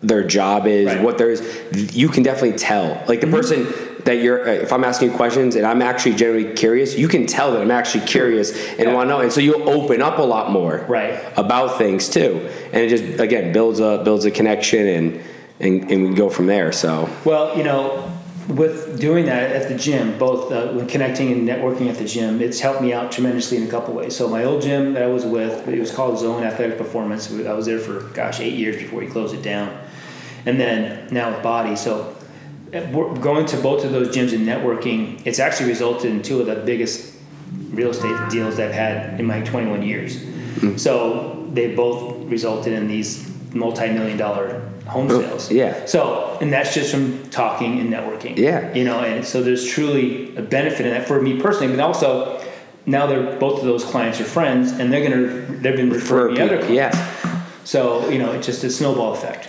[0.03, 1.03] their job is, Right.
[1.03, 3.03] what there is, you can definitely tell.
[3.07, 3.37] Like the Mm-hmm.
[3.37, 3.67] person
[4.07, 7.27] that you're, uh, if I'm asking you questions and I'm actually generally curious, you can
[7.27, 8.95] tell that I'm actually curious and Yeah.
[8.95, 11.21] want to know, and so you'll open up a lot more Right.
[11.37, 15.21] about things too, and it just again builds a builds a connection and
[15.61, 16.73] and, and we go from there.
[16.73, 18.11] So Well, you know,
[18.51, 22.41] with doing that at the gym, both uh, when connecting and networking at the gym,
[22.41, 24.17] it's helped me out tremendously in a couple ways.
[24.17, 27.33] So my old gym that I was with, it was called Zone Athletic Performance.
[27.33, 29.79] I was there for gosh eight years before we closed it down,
[30.47, 31.77] and then now with BODI.
[31.77, 32.17] So
[32.75, 32.81] uh,
[33.15, 36.57] going to both of those gyms and networking, it's actually resulted in two of the
[36.57, 37.15] biggest
[37.71, 40.21] real estate deals I've had in my 21 years.
[40.83, 45.51] So they both resulted in these multi-million dollar home sales.
[45.51, 45.87] yeah.
[45.87, 48.37] So, and that's just from talking and networking.
[48.37, 48.73] Yeah.
[48.75, 52.45] You know, and so there's truly a benefit in that for me personally, but also
[52.87, 55.27] now they're both of those clients are friends and they're gonna
[55.61, 56.75] they've been referring me other clients.
[56.75, 57.45] yeah.
[57.65, 59.49] So you know, it's just a snowball effect.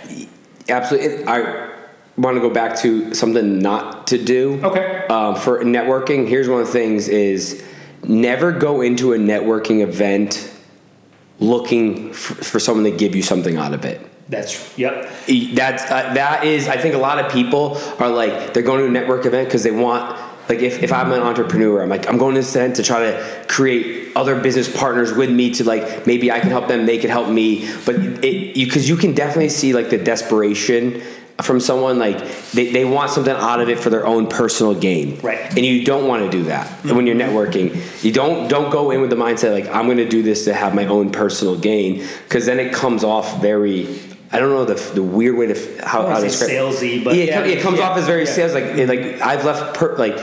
[0.68, 1.24] Absolutely.
[1.26, 1.70] I
[2.16, 4.60] want to go back to something not to do.
[4.62, 5.06] Okay.
[5.08, 7.64] Um, for networking, here's one of the things is
[8.04, 10.50] never go into a networking event
[11.40, 14.00] looking for someone to give you something out of it.
[14.28, 15.10] That's yep.
[15.54, 16.68] That's uh, that is.
[16.68, 19.62] I think a lot of people are like they're going to a network event because
[19.62, 20.18] they want.
[20.48, 23.10] Like if, if I'm an entrepreneur, I'm like I'm going to this event to try
[23.10, 26.98] to create other business partners with me to like maybe I can help them, they
[26.98, 27.68] can help me.
[27.86, 31.00] But it because you, can definitely see like the desperation
[31.40, 32.18] from someone like
[32.52, 35.40] they, they want something out of it for their own personal gain Right.
[35.56, 39.00] and you don't want to do that when you're networking you don't don't go in
[39.00, 42.06] with the mindset like i'm going to do this to have my own personal gain
[42.24, 43.84] because then it comes off very
[44.32, 47.04] i don't know the, the weird way to how, how don't to say describe salesy,
[47.04, 48.32] but yeah, it, yeah, com- it comes yeah, off as very yeah.
[48.32, 50.18] sales like it- like i've left per, like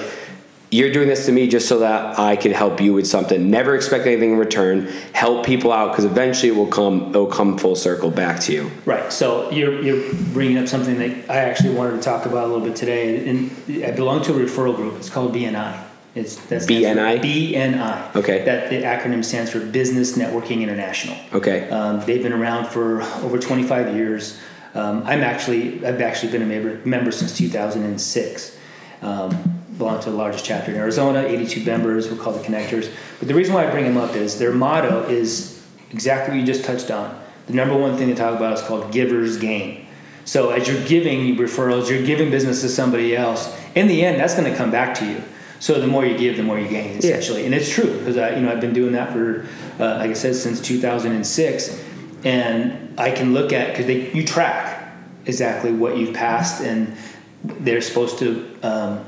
[0.72, 3.50] you're doing this to me just so that I can help you with something.
[3.50, 4.88] Never expect anything in return.
[5.14, 7.16] Help people out because eventually it will come.
[7.16, 8.72] It will come full circle back to you.
[8.86, 9.12] Right.
[9.12, 12.66] So you're you're bringing up something that I actually wanted to talk about a little
[12.66, 13.28] bit today.
[13.28, 13.52] And
[13.84, 14.96] I belong to a referral group.
[14.98, 15.89] It's called BNI.
[16.16, 17.22] It's that's BNI?
[17.22, 18.16] BNI.
[18.16, 18.44] Okay.
[18.44, 21.18] That the acronym stands for Business Networking International.
[21.34, 21.70] Okay.
[21.70, 24.40] Um, they've been around for over 25 years.
[24.74, 28.58] Um, I'm actually I've actually been a member member since 2006.
[29.02, 32.12] Um, belong to the largest chapter in Arizona, 82 members.
[32.12, 32.92] We're called the Connectors.
[33.20, 36.46] But the reason why I bring them up is their motto is exactly what you
[36.46, 37.18] just touched on.
[37.48, 39.86] The number one thing they talk about is called givers gain.
[40.26, 43.56] So as you're giving referrals, you're giving business to somebody else.
[43.74, 45.24] In the end, that's going to come back to you.
[45.60, 47.46] So the more you give, the more you gain, essentially.
[47.46, 49.46] And it's true because I, you know, I've been doing that for,
[49.80, 51.84] uh, like I said, since 2006,
[52.24, 54.94] and I can look at because you track
[55.26, 56.96] exactly what you've passed, and
[57.44, 59.06] they're supposed to um,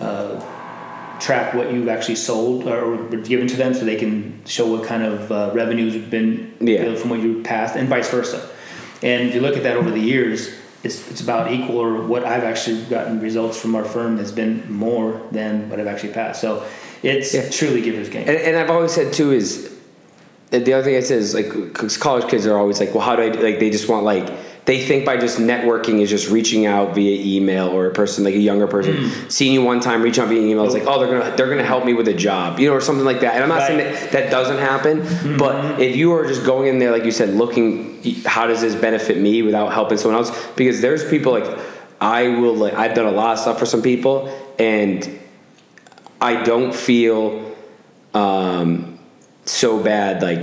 [0.00, 4.84] uh, track what you've actually sold or given to them, so they can show what
[4.84, 6.94] kind of uh, revenues have been Yeah.
[6.94, 8.48] from what you passed, and vice versa.
[9.02, 10.50] And if you look at that over the years,
[10.88, 14.52] it's, it's about equal or what I've actually gotten results from our firm has been
[14.72, 16.40] more than what I've actually passed.
[16.40, 16.50] So
[17.02, 17.48] it's Yeah.
[17.50, 18.22] truly giver's gain.
[18.30, 19.48] And, and I've always said too is
[20.50, 23.14] the other thing I said is like 'cause college kids are always like, well, how
[23.16, 23.58] do I do-" like?
[23.60, 24.26] They just want like
[24.68, 28.34] they think by just networking is just reaching out via email or a person like
[28.34, 29.32] a younger person Mm.
[29.32, 30.64] seeing you one time, reaching out via email.
[30.66, 32.80] It's like, oh, they're gonna they're gonna help me with a job, you know, or
[32.82, 33.32] something like that.
[33.34, 33.94] And I'm not saying Right.
[33.94, 34.12] Mm-hmm.
[34.12, 37.30] that that doesn't happen, but if you are just going in there, like you said,
[37.30, 40.30] looking, how does this benefit me without helping someone else?
[40.54, 41.48] Because there's people like
[42.00, 44.16] I will like I've done a lot of stuff for some people
[44.58, 45.18] and
[46.20, 47.54] I don't feel
[48.14, 48.98] um,
[49.46, 50.42] so bad like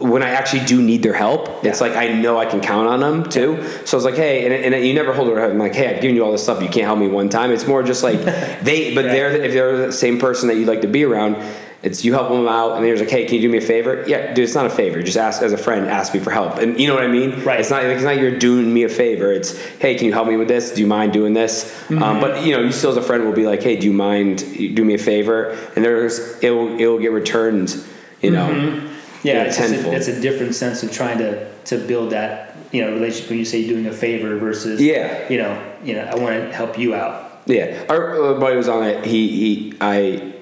[0.00, 3.00] when I actually do need their help, it's like I know I can count on
[3.00, 3.62] them too.
[3.84, 5.50] So it's like, hey, and, and you never hold head.
[5.50, 6.60] I'm like, hey, I've given you all this stuff.
[6.62, 7.52] You can't help me one time.
[7.52, 8.20] It's more just like
[8.62, 9.12] they, but Right.
[9.12, 11.36] they're if they're the same person that you'd like to be around.
[11.82, 14.02] It's you help them out, and they're like, "Hey, can you do me a favor?"
[14.08, 15.02] Yeah, dude, it's not a favor.
[15.02, 17.44] Just ask as a friend, ask me for help, and you know what I mean.
[17.44, 17.60] Right.
[17.60, 19.30] It's not like it's not you're doing me a favor.
[19.30, 20.72] It's hey, can you help me with this?
[20.72, 21.64] Do you mind doing this?
[21.88, 22.02] Mm-hmm.
[22.02, 23.92] Um, but you know, you still as a friend will be like, hey, do you
[23.92, 24.38] mind?
[24.74, 27.76] Do me a favor, and there's it'll it'll get returned.
[28.20, 28.48] You know.
[28.48, 28.95] Mm-hmm.
[29.22, 32.92] Yeah, it's, a, it's a different sense of trying to, to build that you know
[32.92, 35.28] relationship when you say doing a favor versus Yeah.
[35.28, 37.42] you know you know I want to help you out.
[37.46, 39.04] Yeah, our uh, buddy was on it.
[39.04, 40.34] He he I.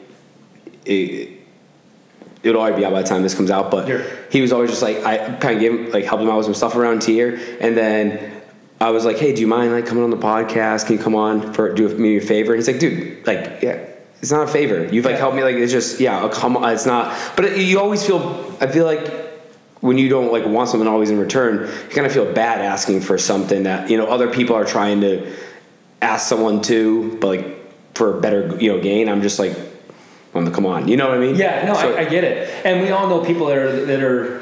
[0.85, 1.31] It,
[2.43, 4.03] It'll already be out by the time this comes out, but Sure.
[4.31, 6.45] he was always just like I kind of gave him like helped him out with
[6.45, 8.33] some stuff around here, and then
[8.83, 10.85] I was like, "Hey, do you mind like coming on the podcast?
[10.87, 13.79] Can you come on for do me a favor?" He's like, "Dude, like yeah,
[14.25, 14.87] it's not a favor.
[14.87, 15.43] You've like helped me.
[15.43, 16.57] Like it's just yeah, come.
[16.57, 16.73] on.
[16.73, 17.15] It's not.
[17.37, 18.57] But it, you always feel.
[18.59, 19.07] I feel like
[19.83, 23.03] when you don't like want something always in return, you kind of feel bad asking
[23.03, 25.31] for something that you know other people are trying to
[26.01, 29.11] ask someone to, but like for a better you know gain.
[29.11, 29.55] I'm just like,
[30.33, 31.35] well, come on, you know what I mean?
[31.35, 34.03] Yeah, no, So- I, I get it, and we all know people that are that
[34.03, 34.41] are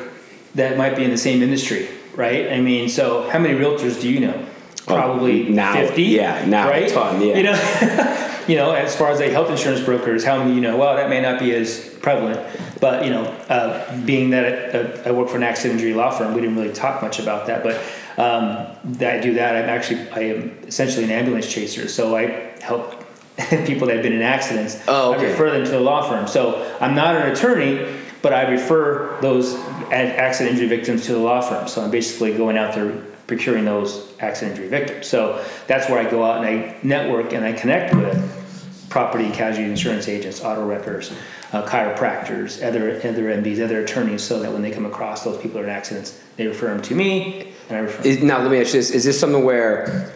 [0.54, 2.52] that might be in the same industry, right?
[2.52, 4.46] I mean, so how many realtors do you know?
[4.88, 6.02] Oh, Probably now, fifty.
[6.02, 6.88] yeah, now a right?
[6.88, 7.36] ton, yeah.
[7.36, 10.76] You know, you know, as far as like health insurance brokers, how many you know?
[10.76, 12.40] Well, that may not be as prevalent,
[12.80, 16.34] but you know, uh, being that uh, I work for an accident injury law firm,
[16.34, 17.76] we didn't really talk much about that, but
[18.18, 18.66] um,
[18.98, 19.54] that I do that.
[19.54, 23.04] I'm actually I am essentially an ambulance chaser, so I help
[23.66, 24.82] people that have been in accidents.
[24.88, 25.26] Oh, okay.
[25.26, 26.26] I refer them to the law firm.
[26.26, 29.54] So I'm not an attorney, but I refer those
[29.92, 31.68] accident injury victims to the law firm.
[31.68, 32.92] So I'm basically going out there
[33.32, 35.06] procuring those accident injury victims.
[35.06, 39.70] So that's where I go out and I network and I connect with property casualty
[39.70, 41.12] insurance agents, auto wreckers,
[41.52, 45.62] uh, chiropractors, other other MDs, other attorneys, so that when they come across those people
[45.62, 48.02] in accidents, they refer them to me, and I refer.
[48.02, 50.12] Is, now let me ask you this: Is this something where,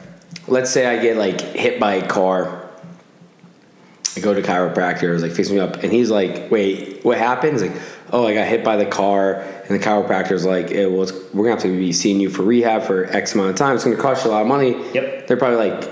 [0.46, 2.68] let's say I get like hit by a car,
[4.14, 7.76] I go to chiropractor, like fix me up, and he's like, "Wait, what happened?" Like,
[8.16, 11.44] "Oh, I got hit by the car," and the chiropractor's like, eh, "Well, it's, we're
[11.44, 13.74] gonna have to be seeing you for rehab for X amount of time.
[13.74, 15.26] It's gonna cost you a lot of money." Yep.
[15.26, 15.90] They're probably like,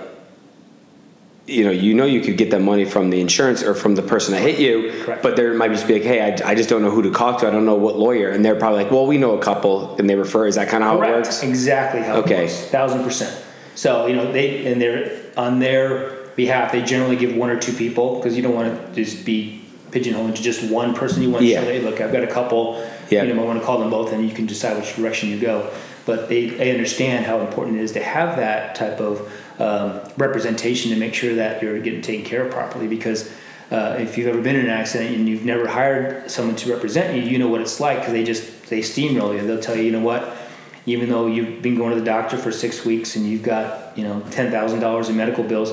[1.46, 4.02] you know, you know, you could get that money from the insurance or from the
[4.02, 5.22] person that hit you, Correct.
[5.22, 7.40] but there might just be like, "Hey, I, I just don't know who to talk
[7.40, 7.46] to.
[7.46, 10.08] I don't know what lawyer," and they're probably like, "Well, we know a couple," and
[10.08, 10.46] they refer.
[10.46, 11.42] Is that kind of how it works?
[11.42, 12.36] Exactly how Okay.
[12.36, 12.60] it works.
[12.66, 13.36] Thousand percent.
[13.74, 16.72] So you know they and they're on their behalf.
[16.72, 19.60] They generally give one or two people because you don't want to just be
[19.94, 21.22] pigeonholed into just one person.
[21.22, 21.62] You want to Yeah.
[21.62, 22.84] show, hey, look, I've got a couple.
[23.10, 25.38] You know, I want to call them both, and you can decide which direction you
[25.38, 25.68] go.
[26.04, 29.20] But they, they understand how important it is to have that type of
[29.58, 33.30] um, representation to make sure that you're getting taken care of properly because.
[33.70, 37.16] Uh, if you've ever been in an accident and you've never hired someone to represent
[37.16, 39.44] you, you know what it's like because they just they steamroll you.
[39.46, 40.36] They'll tell you, you know what,
[40.84, 44.04] even though you've been going to the doctor for six weeks and you've got you
[44.04, 45.70] know ten thousand dollars in medical bills,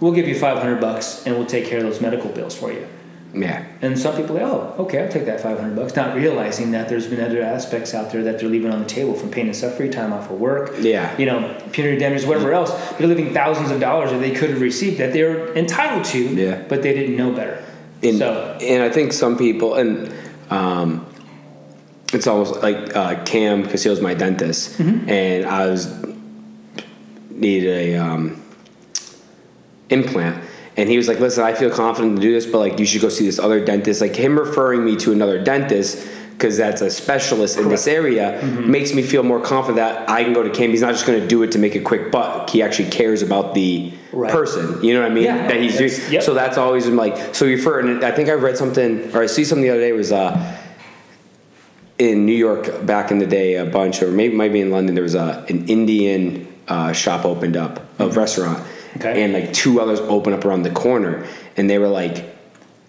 [0.00, 2.72] we'll give you five hundred bucks and we'll take care of those medical bills for
[2.72, 2.86] you.
[3.34, 3.64] Yeah.
[3.82, 6.88] And some people, say, oh, okay, I'll take that five hundred bucks, not realizing that
[6.88, 9.56] there's been other aspects out there that they're leaving on the table from pain and
[9.56, 11.16] suffering, time off of work, Yeah.
[11.18, 12.70] you know, punitive damages, whatever else.
[12.96, 16.62] They're leaving thousands of dollars that they could have received that they're entitled to, Yeah.
[16.68, 17.62] but they didn't know better.
[18.04, 20.12] And, so and I think some people, and
[20.50, 21.04] um,
[22.12, 25.08] it's almost like uh, Cam, because he was my dentist, Mm-hmm.
[25.10, 25.92] and I was
[27.30, 28.40] needed a um,
[29.90, 30.42] implant.
[30.76, 33.00] And he was like, "Listen, I feel confident to do this, but like, you should
[33.02, 36.90] go see this other dentist." Like him referring me to another dentist because that's a
[36.90, 38.68] specialist in this area Mm-hmm.
[38.68, 40.70] makes me feel more confident that I can go to Cam.
[40.70, 42.50] He's not just going to do it to make a quick buck.
[42.50, 44.32] He actually cares about the Right.
[44.32, 44.82] person.
[44.82, 45.24] You know what I mean?
[45.24, 45.92] Yeah, that he's doing.
[46.12, 46.22] yep.
[46.24, 47.44] So that's always been like so.
[47.44, 49.92] You refer, and I think I read something or I see something the other day
[49.92, 50.56] was uh,
[51.98, 54.94] in New York back in the day a bunch, or maybe might be in London.
[54.96, 58.58] There was a an Indian uh, shop opened up, a restaurant,
[58.96, 59.22] Okay.
[59.22, 61.26] and like two others open up around the corner,
[61.56, 62.32] and they were like,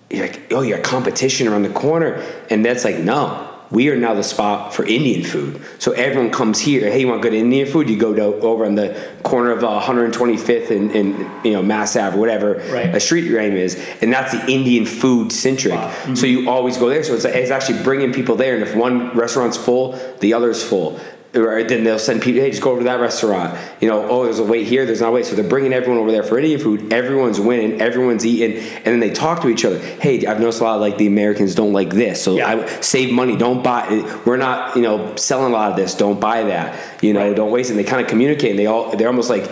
[0.10, 3.52] you're like, oh, you got competition around the corner, and that's like no.
[3.72, 6.82] We are now the spot for Indian food, so everyone comes here.
[6.92, 7.90] Hey, you want good Indian food?
[7.90, 11.96] You go to over on the corner of uh, 125th and, and you know Mass
[11.96, 12.94] Ave, or whatever Right.
[12.94, 15.74] a street name is, and that's the Indian food centric.
[15.74, 15.90] Wow.
[15.90, 16.14] Mm-hmm.
[16.16, 17.04] So you always go there.
[17.04, 21.00] So it's, it's actually bringing people there, and if one restaurant's full, the other's full.
[21.36, 23.60] Or then they'll send people, hey, just go over to that restaurant.
[23.82, 25.26] You know, oh, there's a wait here, there's not a wait.
[25.26, 26.94] So they're bringing everyone over there for Indian food.
[26.94, 29.78] Everyone's winning, everyone's eating, and then they talk to each other.
[29.80, 32.48] Hey, I've noticed a lot of like the Americans don't like this, so Yeah.
[32.48, 33.36] I save money.
[33.36, 34.20] Don't buy.
[34.26, 35.94] We're not, you know, selling a lot of this.
[35.96, 36.80] Don't buy that.
[37.04, 37.36] You know, Right.
[37.36, 37.74] don't waste it.
[37.74, 38.52] And they kind of communicate.
[38.52, 39.50] And they all, they're almost like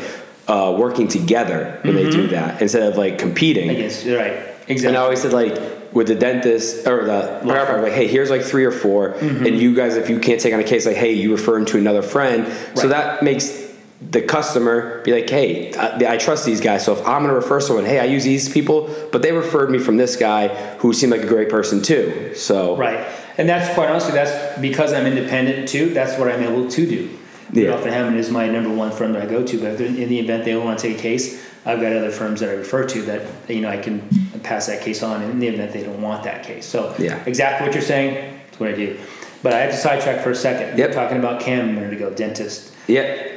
[0.48, 3.70] uh, working together when they do that instead of like competing.
[3.70, 4.34] I guess you're right.
[4.68, 4.88] Exactly.
[4.88, 5.54] And I always said like
[5.94, 9.46] with the dentist or the chiropractor, like, hey, here's like three or 4 Mm-hmm.
[9.46, 11.66] and you guys, if you can't take on a case, like, hey, you refer them
[11.66, 12.52] to another friend.
[12.76, 13.62] So that makes
[14.02, 16.84] the customer be like, hey, I, I trust these guys.
[16.84, 19.80] So if I'm gonna refer someone, hey, I use these people, but they referred me
[19.80, 20.48] from this guy
[20.80, 22.34] who seemed like a great person too.
[22.36, 23.06] So Right.
[23.38, 25.94] And that's quite honestly, that's because I'm independent too.
[25.94, 27.18] That's what I'm able to do.
[27.54, 27.70] Yeah.
[27.70, 29.60] Ralph and Hammond is my number one firm that I go to.
[29.60, 32.12] But if in the event they don't want to take a case, I've got other
[32.12, 34.02] firms that I refer to that you know I can
[34.44, 36.66] pass that case on in the event they don't want that case.
[36.66, 37.24] So Yeah.
[37.26, 38.16] exactly what you're saying.
[38.48, 38.98] That's what I do.
[39.42, 40.78] But I have to sidetrack for a second.
[40.78, 40.90] Yep.
[40.90, 42.74] We're talking about Cam a minute ago, dentist.
[42.88, 43.30] Yep.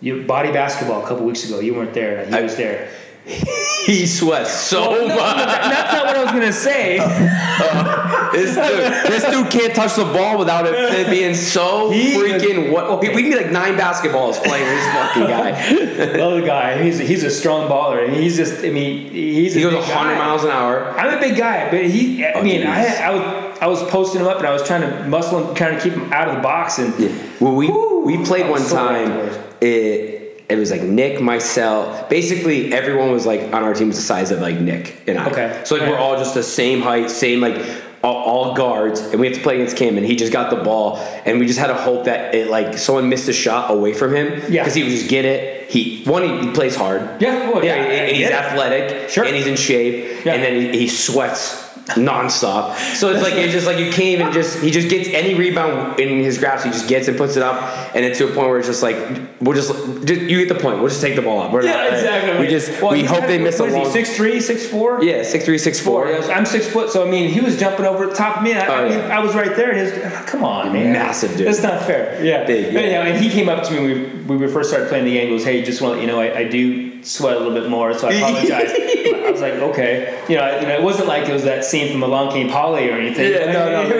[0.00, 1.60] You BODI basketball a couple weeks ago.
[1.60, 2.24] You weren't there.
[2.26, 2.88] He I- was there.
[3.86, 5.16] he sweats so No, no, much.
[5.16, 6.98] that's not what I was gonna say.
[7.54, 11.88] Uh, uh, this dude, this dude can't touch the ball without it, it being so
[11.90, 12.72] He freaking.
[12.72, 16.16] What we need like nine basketballs playing this fucking guy.
[16.18, 16.82] Love the guy.
[16.82, 18.64] He's he's a strong baller, and he's just.
[18.64, 19.54] I mean, he's.
[19.54, 20.84] He a goes 100 miles an hour.
[20.98, 22.24] I'm a big guy, but he.
[22.24, 22.98] I Oh, mean, I, geez.
[22.98, 25.76] I was I was posting him up, and I was trying to muscle him, trying
[25.76, 26.92] to keep him out of the box, and
[27.40, 28.00] Well, we Woo!
[28.04, 29.30] we played one so time.
[29.60, 30.13] It
[30.48, 32.08] it was like Nick, myself.
[32.08, 35.30] Basically, everyone was like on our team was the size of like Nick and I.
[35.30, 35.62] Okay.
[35.64, 37.56] So like we're all just the same height, same like
[38.02, 40.62] all, all guards, and we have to play against Kim, and he just got the
[40.62, 43.94] ball, and we just had to hope that it like someone missed a shot away
[43.94, 44.32] from him.
[44.52, 44.62] Yeah.
[44.62, 45.70] Because he would just get it.
[45.70, 47.22] He one he, he plays hard.
[47.22, 48.38] Yeah, well, yeah, and he's yeah.
[48.38, 49.08] athletic.
[49.08, 49.24] Sure.
[49.24, 50.24] And he's in shape.
[50.24, 50.34] Yeah.
[50.34, 52.74] And then he, he sweats nonstop.
[52.94, 55.98] So it's like it's just like you can't even just he just gets any rebound
[56.00, 58.48] in his grasp, he just gets and puts it up, and it's to a point
[58.48, 58.96] where it's just like
[59.40, 59.70] we'll just,
[60.06, 60.78] just you get the point.
[60.78, 61.52] We'll just take the ball up.
[61.52, 62.40] We're yeah, not, exactly.
[62.40, 63.92] We just Well, we hope had- they miss a what is he.
[64.04, 65.02] Six three, six four.
[65.04, 66.06] yeah, six three, six Four.
[66.06, 66.32] four.
[66.32, 68.52] I'm six foot, so I mean, he was jumping over the top of me.
[68.52, 69.18] And I, I Oh, mean, yeah.
[69.18, 71.46] I was right there, and his, come on, man, Massive dude.
[71.46, 72.24] That's not fair.
[72.24, 72.80] Yeah, Big, yeah.
[72.80, 73.78] know, and he came up to me
[74.26, 75.28] when we, we first started playing the game.
[75.28, 77.92] Goes, hey, just want to you know, I, I do sweat a little bit more,
[77.94, 78.70] so I apologize.
[78.72, 81.90] I was like, okay, you know, you know, it wasn't like it was that scene
[81.92, 83.32] from Along Came Polly or anything.
[83.32, 83.88] Yeah, no, no.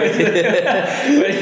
[1.20, 1.34] but,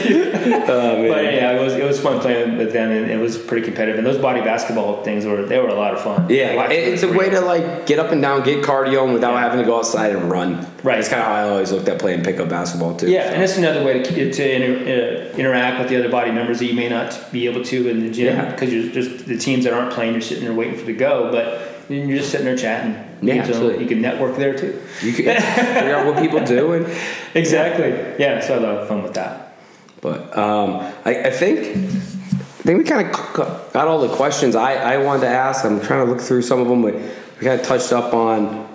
[0.69, 3.65] Oh, but yeah, it was it was fun playing with them, and it was pretty
[3.65, 3.99] competitive.
[3.99, 6.27] And those BODI basketball things were they were a lot of fun.
[6.31, 9.35] Yeah, it- it's a way to like get up and down, get cardio, and without
[9.35, 9.41] Yeah.
[9.41, 10.67] having to go outside and run.
[10.83, 10.97] Right.
[10.97, 13.09] That's kind of how I always looked at playing pickup basketball too.
[13.09, 16.59] Yeah, and it's another way to to inter, uh, interact with the other BODI members
[16.59, 18.51] that you may not be able to in the gym Yeah.
[18.51, 20.13] because you're just the teams that aren't playing.
[20.13, 22.93] You're sitting there waiting for the go, but you're just sitting there chatting.
[22.93, 23.83] Yeah, You can- absolutely.
[23.83, 24.81] You can network there too.
[25.03, 26.87] you can figure out what people do and.
[27.35, 27.89] Exactly.
[28.23, 29.57] Yeah, so I had a lot of fun with that.
[30.03, 33.33] But um, I, I think I think we kind of
[33.73, 35.65] got all the questions I, I wanted to ask.
[35.65, 38.69] I'm trying to look through some of them, but we kind of touched up on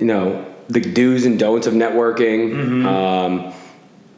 [0.00, 2.84] you know the do's and don'ts of networking.
[2.84, 3.54] Um,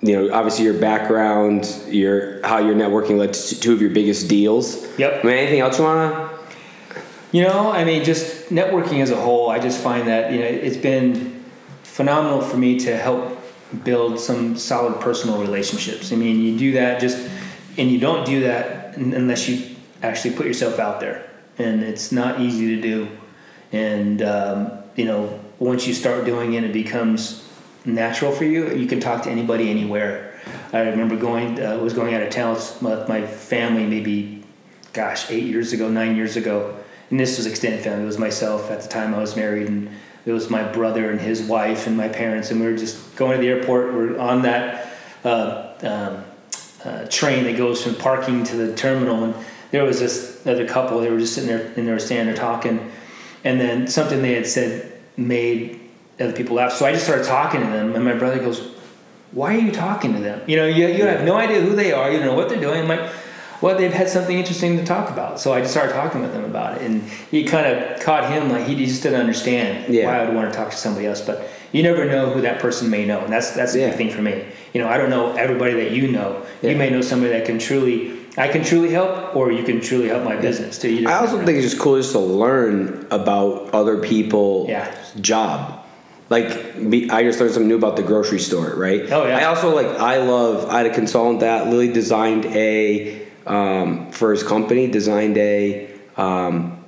[0.00, 4.28] you know, obviously your background, your how your networking led to two of your biggest
[4.28, 4.86] deals.
[4.98, 5.22] Yep.
[5.24, 6.25] I mean, anything else you wanna?
[7.36, 10.46] You know, I mean, just networking as a whole, I just find that you know
[10.46, 11.44] it's been
[11.82, 13.38] phenomenal for me to help
[13.84, 16.14] build some solid personal relationships.
[16.14, 17.18] I mean, you do that just,
[17.76, 21.28] and you don't do that unless you actually put yourself out there,
[21.58, 23.08] and it's not easy to do.
[23.70, 27.46] And um, you know, once you start doing it, it becomes
[27.84, 28.74] natural for you.
[28.74, 30.40] You can talk to anybody anywhere.
[30.72, 34.42] I remember going uh, was going out of town with my family maybe,
[34.94, 36.74] gosh, eight years ago, nine years ago,
[37.10, 38.02] and this was extended family.
[38.02, 39.90] It was myself at the time I was married, and
[40.24, 43.38] it was my brother and his wife and my parents, and we were just going
[43.38, 43.94] to the airport.
[43.94, 44.92] We're on that
[45.24, 46.24] uh, um,
[46.84, 49.34] uh, train that goes from parking to the terminal, and
[49.70, 51.00] there was this other couple.
[51.00, 52.90] They were just sitting there and they were standing there talking,
[53.44, 55.80] and then something they had said made
[56.18, 56.72] other people laugh.
[56.72, 58.60] So I just started talking to them, and my brother goes,
[59.32, 60.42] "Why are you talking to them?
[60.46, 62.10] You know, you, you have no idea who they are.
[62.10, 63.10] You don't know what they're doing." I'm like,
[63.66, 65.40] well, they've had something interesting to talk about.
[65.40, 67.02] So I just started talking with them about it, and
[67.32, 70.06] he kind of caught him like he just didn't understand Yeah.
[70.06, 71.20] why I would want to talk to somebody else.
[71.20, 74.10] But you never know who that person may know, and that's that's the big thing
[74.10, 74.44] for me.
[74.72, 76.42] You know, I don't know everybody that you know.
[76.62, 76.70] Yeah.
[76.70, 78.12] You may know somebody that can truly.
[78.38, 80.90] I can truly help, or you can truly help my business too.
[80.90, 84.86] You I also think it's just cool just to learn about other people's Yeah.
[85.20, 85.80] job.
[86.28, 89.10] Like me, I just learned something new about the grocery store, right?
[89.10, 89.38] Oh, yeah.
[89.38, 90.68] I also like I love.
[90.68, 93.15] I had a consultant that Lily designed a
[93.46, 96.84] um, for his company designed a um,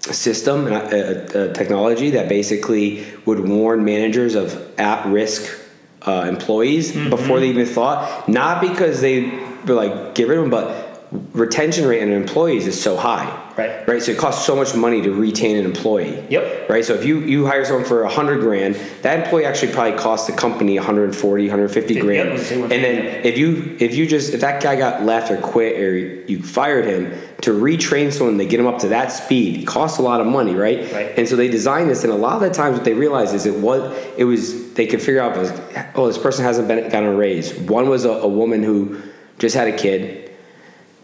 [0.00, 5.58] system and a, a, a technology that basically would warn managers of at risk
[6.06, 7.10] uh, employees Mm-hmm.
[7.10, 8.28] before they even thought.
[8.28, 9.30] Not because they
[9.66, 13.44] were like get rid of them, but retention rate in employees is so high.
[13.58, 13.88] Right.
[13.88, 14.00] Right.
[14.00, 16.24] So it costs so much money to retain an employee.
[16.30, 16.68] Yep.
[16.70, 16.84] Right.
[16.84, 20.28] So if you, you hire someone for a hundred grand, that employee actually probably costs
[20.28, 22.32] the company 140, 150 Yeah, grand.
[22.34, 25.80] Was And then if you if you just if that guy got left or quit
[25.80, 29.66] or you fired him to retrain someone to get him up to that speed, it
[29.66, 30.80] costs a lot of money, right?
[30.92, 31.18] Right.
[31.18, 33.44] And so they designed this, and a lot of the times what they realized is
[33.44, 35.50] it was it was they could figure out was
[35.96, 37.58] oh this person hasn't been gotten a raise.
[37.58, 39.02] One was a, a woman who
[39.40, 40.30] just had a kid.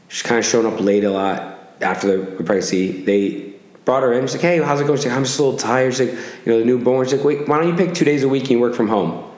[0.07, 3.03] She's kind of showing up late a lot after the pregnancy.
[3.03, 3.53] They
[3.85, 4.23] brought her in.
[4.23, 6.19] She's like, "Hey, how's it going?" She's like, "I'm just a little tired." She's like,
[6.47, 8.43] "You know, the newborn." She's like, "Wait, why don't you pick two days a week
[8.43, 9.31] and you work from home?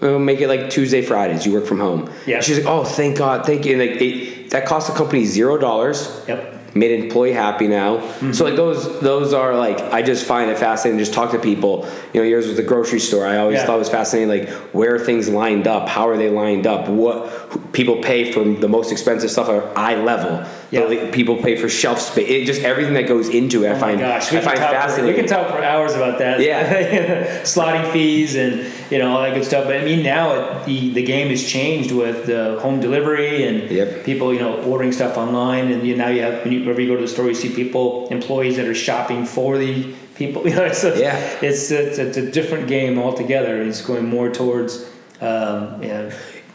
[0.00, 1.46] We'll make it like Tuesday, Fridays.
[1.46, 2.40] You work from home." Yeah.
[2.40, 5.56] She's like, "Oh, thank God, thank you." And like, it, that cost the company zero
[5.58, 6.74] dollars Yep.
[6.76, 7.98] made an employee happy now.
[7.98, 8.32] Mm-hmm.
[8.32, 10.98] So like those those are like I just find it fascinating.
[10.98, 11.88] to Just talk to people.
[12.12, 13.24] You know, yours was the grocery store.
[13.26, 13.66] I always Yeah.
[13.66, 14.28] thought it was fascinating.
[14.28, 15.88] Like where are things lined up?
[15.88, 16.88] How are they lined up?
[16.88, 20.44] What people pay for the most expensive stuff are eye level.
[20.74, 20.86] Yeah.
[20.86, 22.28] li- people pay for shelf space.
[22.28, 23.68] It just everything that goes into it.
[23.68, 25.62] I Oh my find gosh, we I can, find talk for, we can talk for
[25.62, 26.40] hours about that.
[26.40, 27.42] Yeah.
[27.42, 29.64] slotting fees and you know all that good stuff.
[29.66, 33.70] But I mean, now it, the the game has changed with the home delivery and
[33.70, 34.04] Yep.
[34.04, 35.70] people you know ordering stuff online.
[35.72, 38.56] And you, now you have whenever you go to the store, you see people employees
[38.56, 40.42] that are shopping for the people.
[40.48, 41.16] You know, it's a, Yeah.
[41.42, 43.62] it's, it's it's a different game altogether.
[43.62, 44.84] It's going more towards
[45.20, 46.12] um, yeah.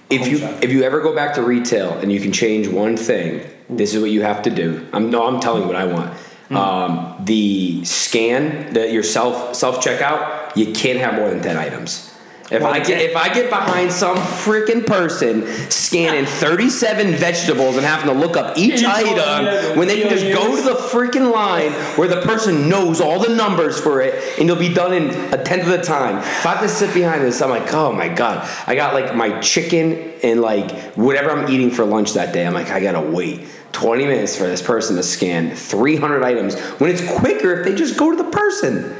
[0.09, 0.63] if you shopping.
[0.63, 4.01] if you ever go back to retail and you can change one thing, this is
[4.01, 4.88] what you have to do.
[4.91, 6.13] I'm no, I'm telling you what I want.
[6.49, 6.57] Hmm.
[6.57, 12.09] Um, the scan, the your self self checkout, you can't have more than ten items.
[12.51, 17.86] If Well, I get if I get behind some freaking person scanning 37 vegetables and
[17.86, 21.32] having to look up each Each item when they can just go to the freaking
[21.32, 25.09] line where the person knows all the numbers for it and you'll be done in
[25.32, 26.17] a tenth of the time.
[26.17, 29.15] If I have to sit behind this, I'm like, oh my god, I got like
[29.15, 32.47] my chicken and like whatever I'm eating for lunch that day.
[32.47, 36.89] I'm like, I gotta wait 20 minutes for this person to scan 300 items when
[36.89, 38.95] it's quicker if they just go to the person.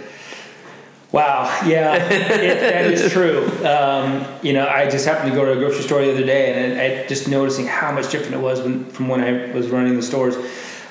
[1.12, 3.48] Wow, yeah, it, that is true.
[3.66, 6.54] Um, you know, I just happened to go to a grocery store the other day,
[6.72, 9.96] and I just noticing how much different it was when, from when I was running
[9.96, 10.36] the stores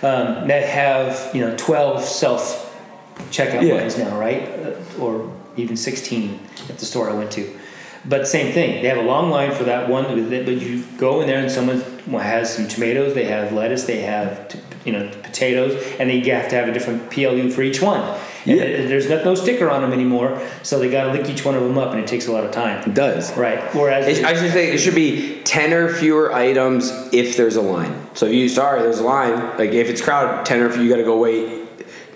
[0.03, 2.65] um, that have you know twelve self
[3.31, 3.75] checkout Yeah.
[3.75, 7.57] lines now, right, Uh, or even sixteen at the store I went to.
[8.05, 10.05] But same thing, they have a long line for that one.
[10.29, 14.49] But you go in there, and someone has some tomatoes, they have lettuce, they have
[14.49, 18.01] t- you know potatoes, and they have to have a different PLU for each one.
[18.47, 18.65] And Yeah.
[18.87, 21.63] there's no, no sticker on them anymore, so they got to lick each one of
[21.63, 22.83] them up, and it takes a lot of time.
[22.89, 23.37] It does.
[23.37, 23.59] Right.
[23.75, 27.61] Whereas It, I should say it should be 10 or fewer items if there's a
[27.61, 27.93] line.
[28.15, 30.89] So if you, sorry, there's a line, like if it's crowded, 10 or few, you
[30.89, 31.67] gotta go wait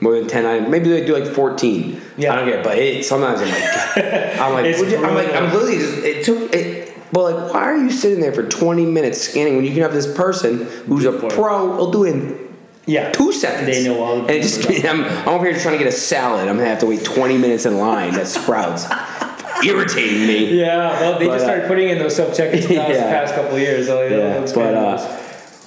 [0.01, 0.69] more than 10 items.
[0.69, 2.01] Maybe they do like 14.
[2.17, 2.33] Yeah.
[2.33, 5.53] I don't get it, but it, sometimes I'm like, I'm like, you- I'm like, I'm
[5.53, 6.72] literally just, it took, it,
[7.13, 9.93] well, like, why are you sitting there for 20 minutes scanning when you can have
[9.93, 12.55] this person who's a pro will do it in
[12.87, 13.67] yeah, two seconds?
[13.67, 15.97] They know all the And it just, I'm, I'm over here trying to get a
[15.97, 16.49] salad.
[16.49, 18.87] I'm gonna have to wait 20 minutes in line at Sprouts.
[19.65, 20.59] Irritating me.
[20.59, 22.89] Yeah, well, they But, just uh, started putting in those self checkouts Yeah.
[22.89, 23.87] the past couple of years.
[23.87, 25.19] So yeah, but uh,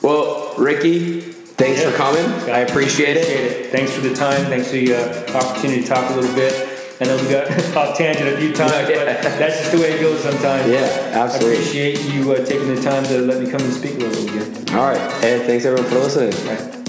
[0.01, 1.91] well, Ricky, thanks Yeah.
[1.91, 2.25] for coming.
[2.49, 3.29] I appreciate it.
[3.29, 3.71] It.
[3.71, 4.43] Thanks for the time.
[4.47, 6.64] Thanks for the uh, opportunity to talk a little bit.
[7.01, 9.21] I know we got off tangent a few times, Yeah.
[9.21, 10.71] but that's just the way it goes sometimes.
[10.71, 11.57] Yeah, absolutely.
[11.57, 14.25] I appreciate you uh, taking the time to let me come and speak a little
[14.33, 14.73] bit.
[14.73, 16.84] All right, and thanks everyone for listening.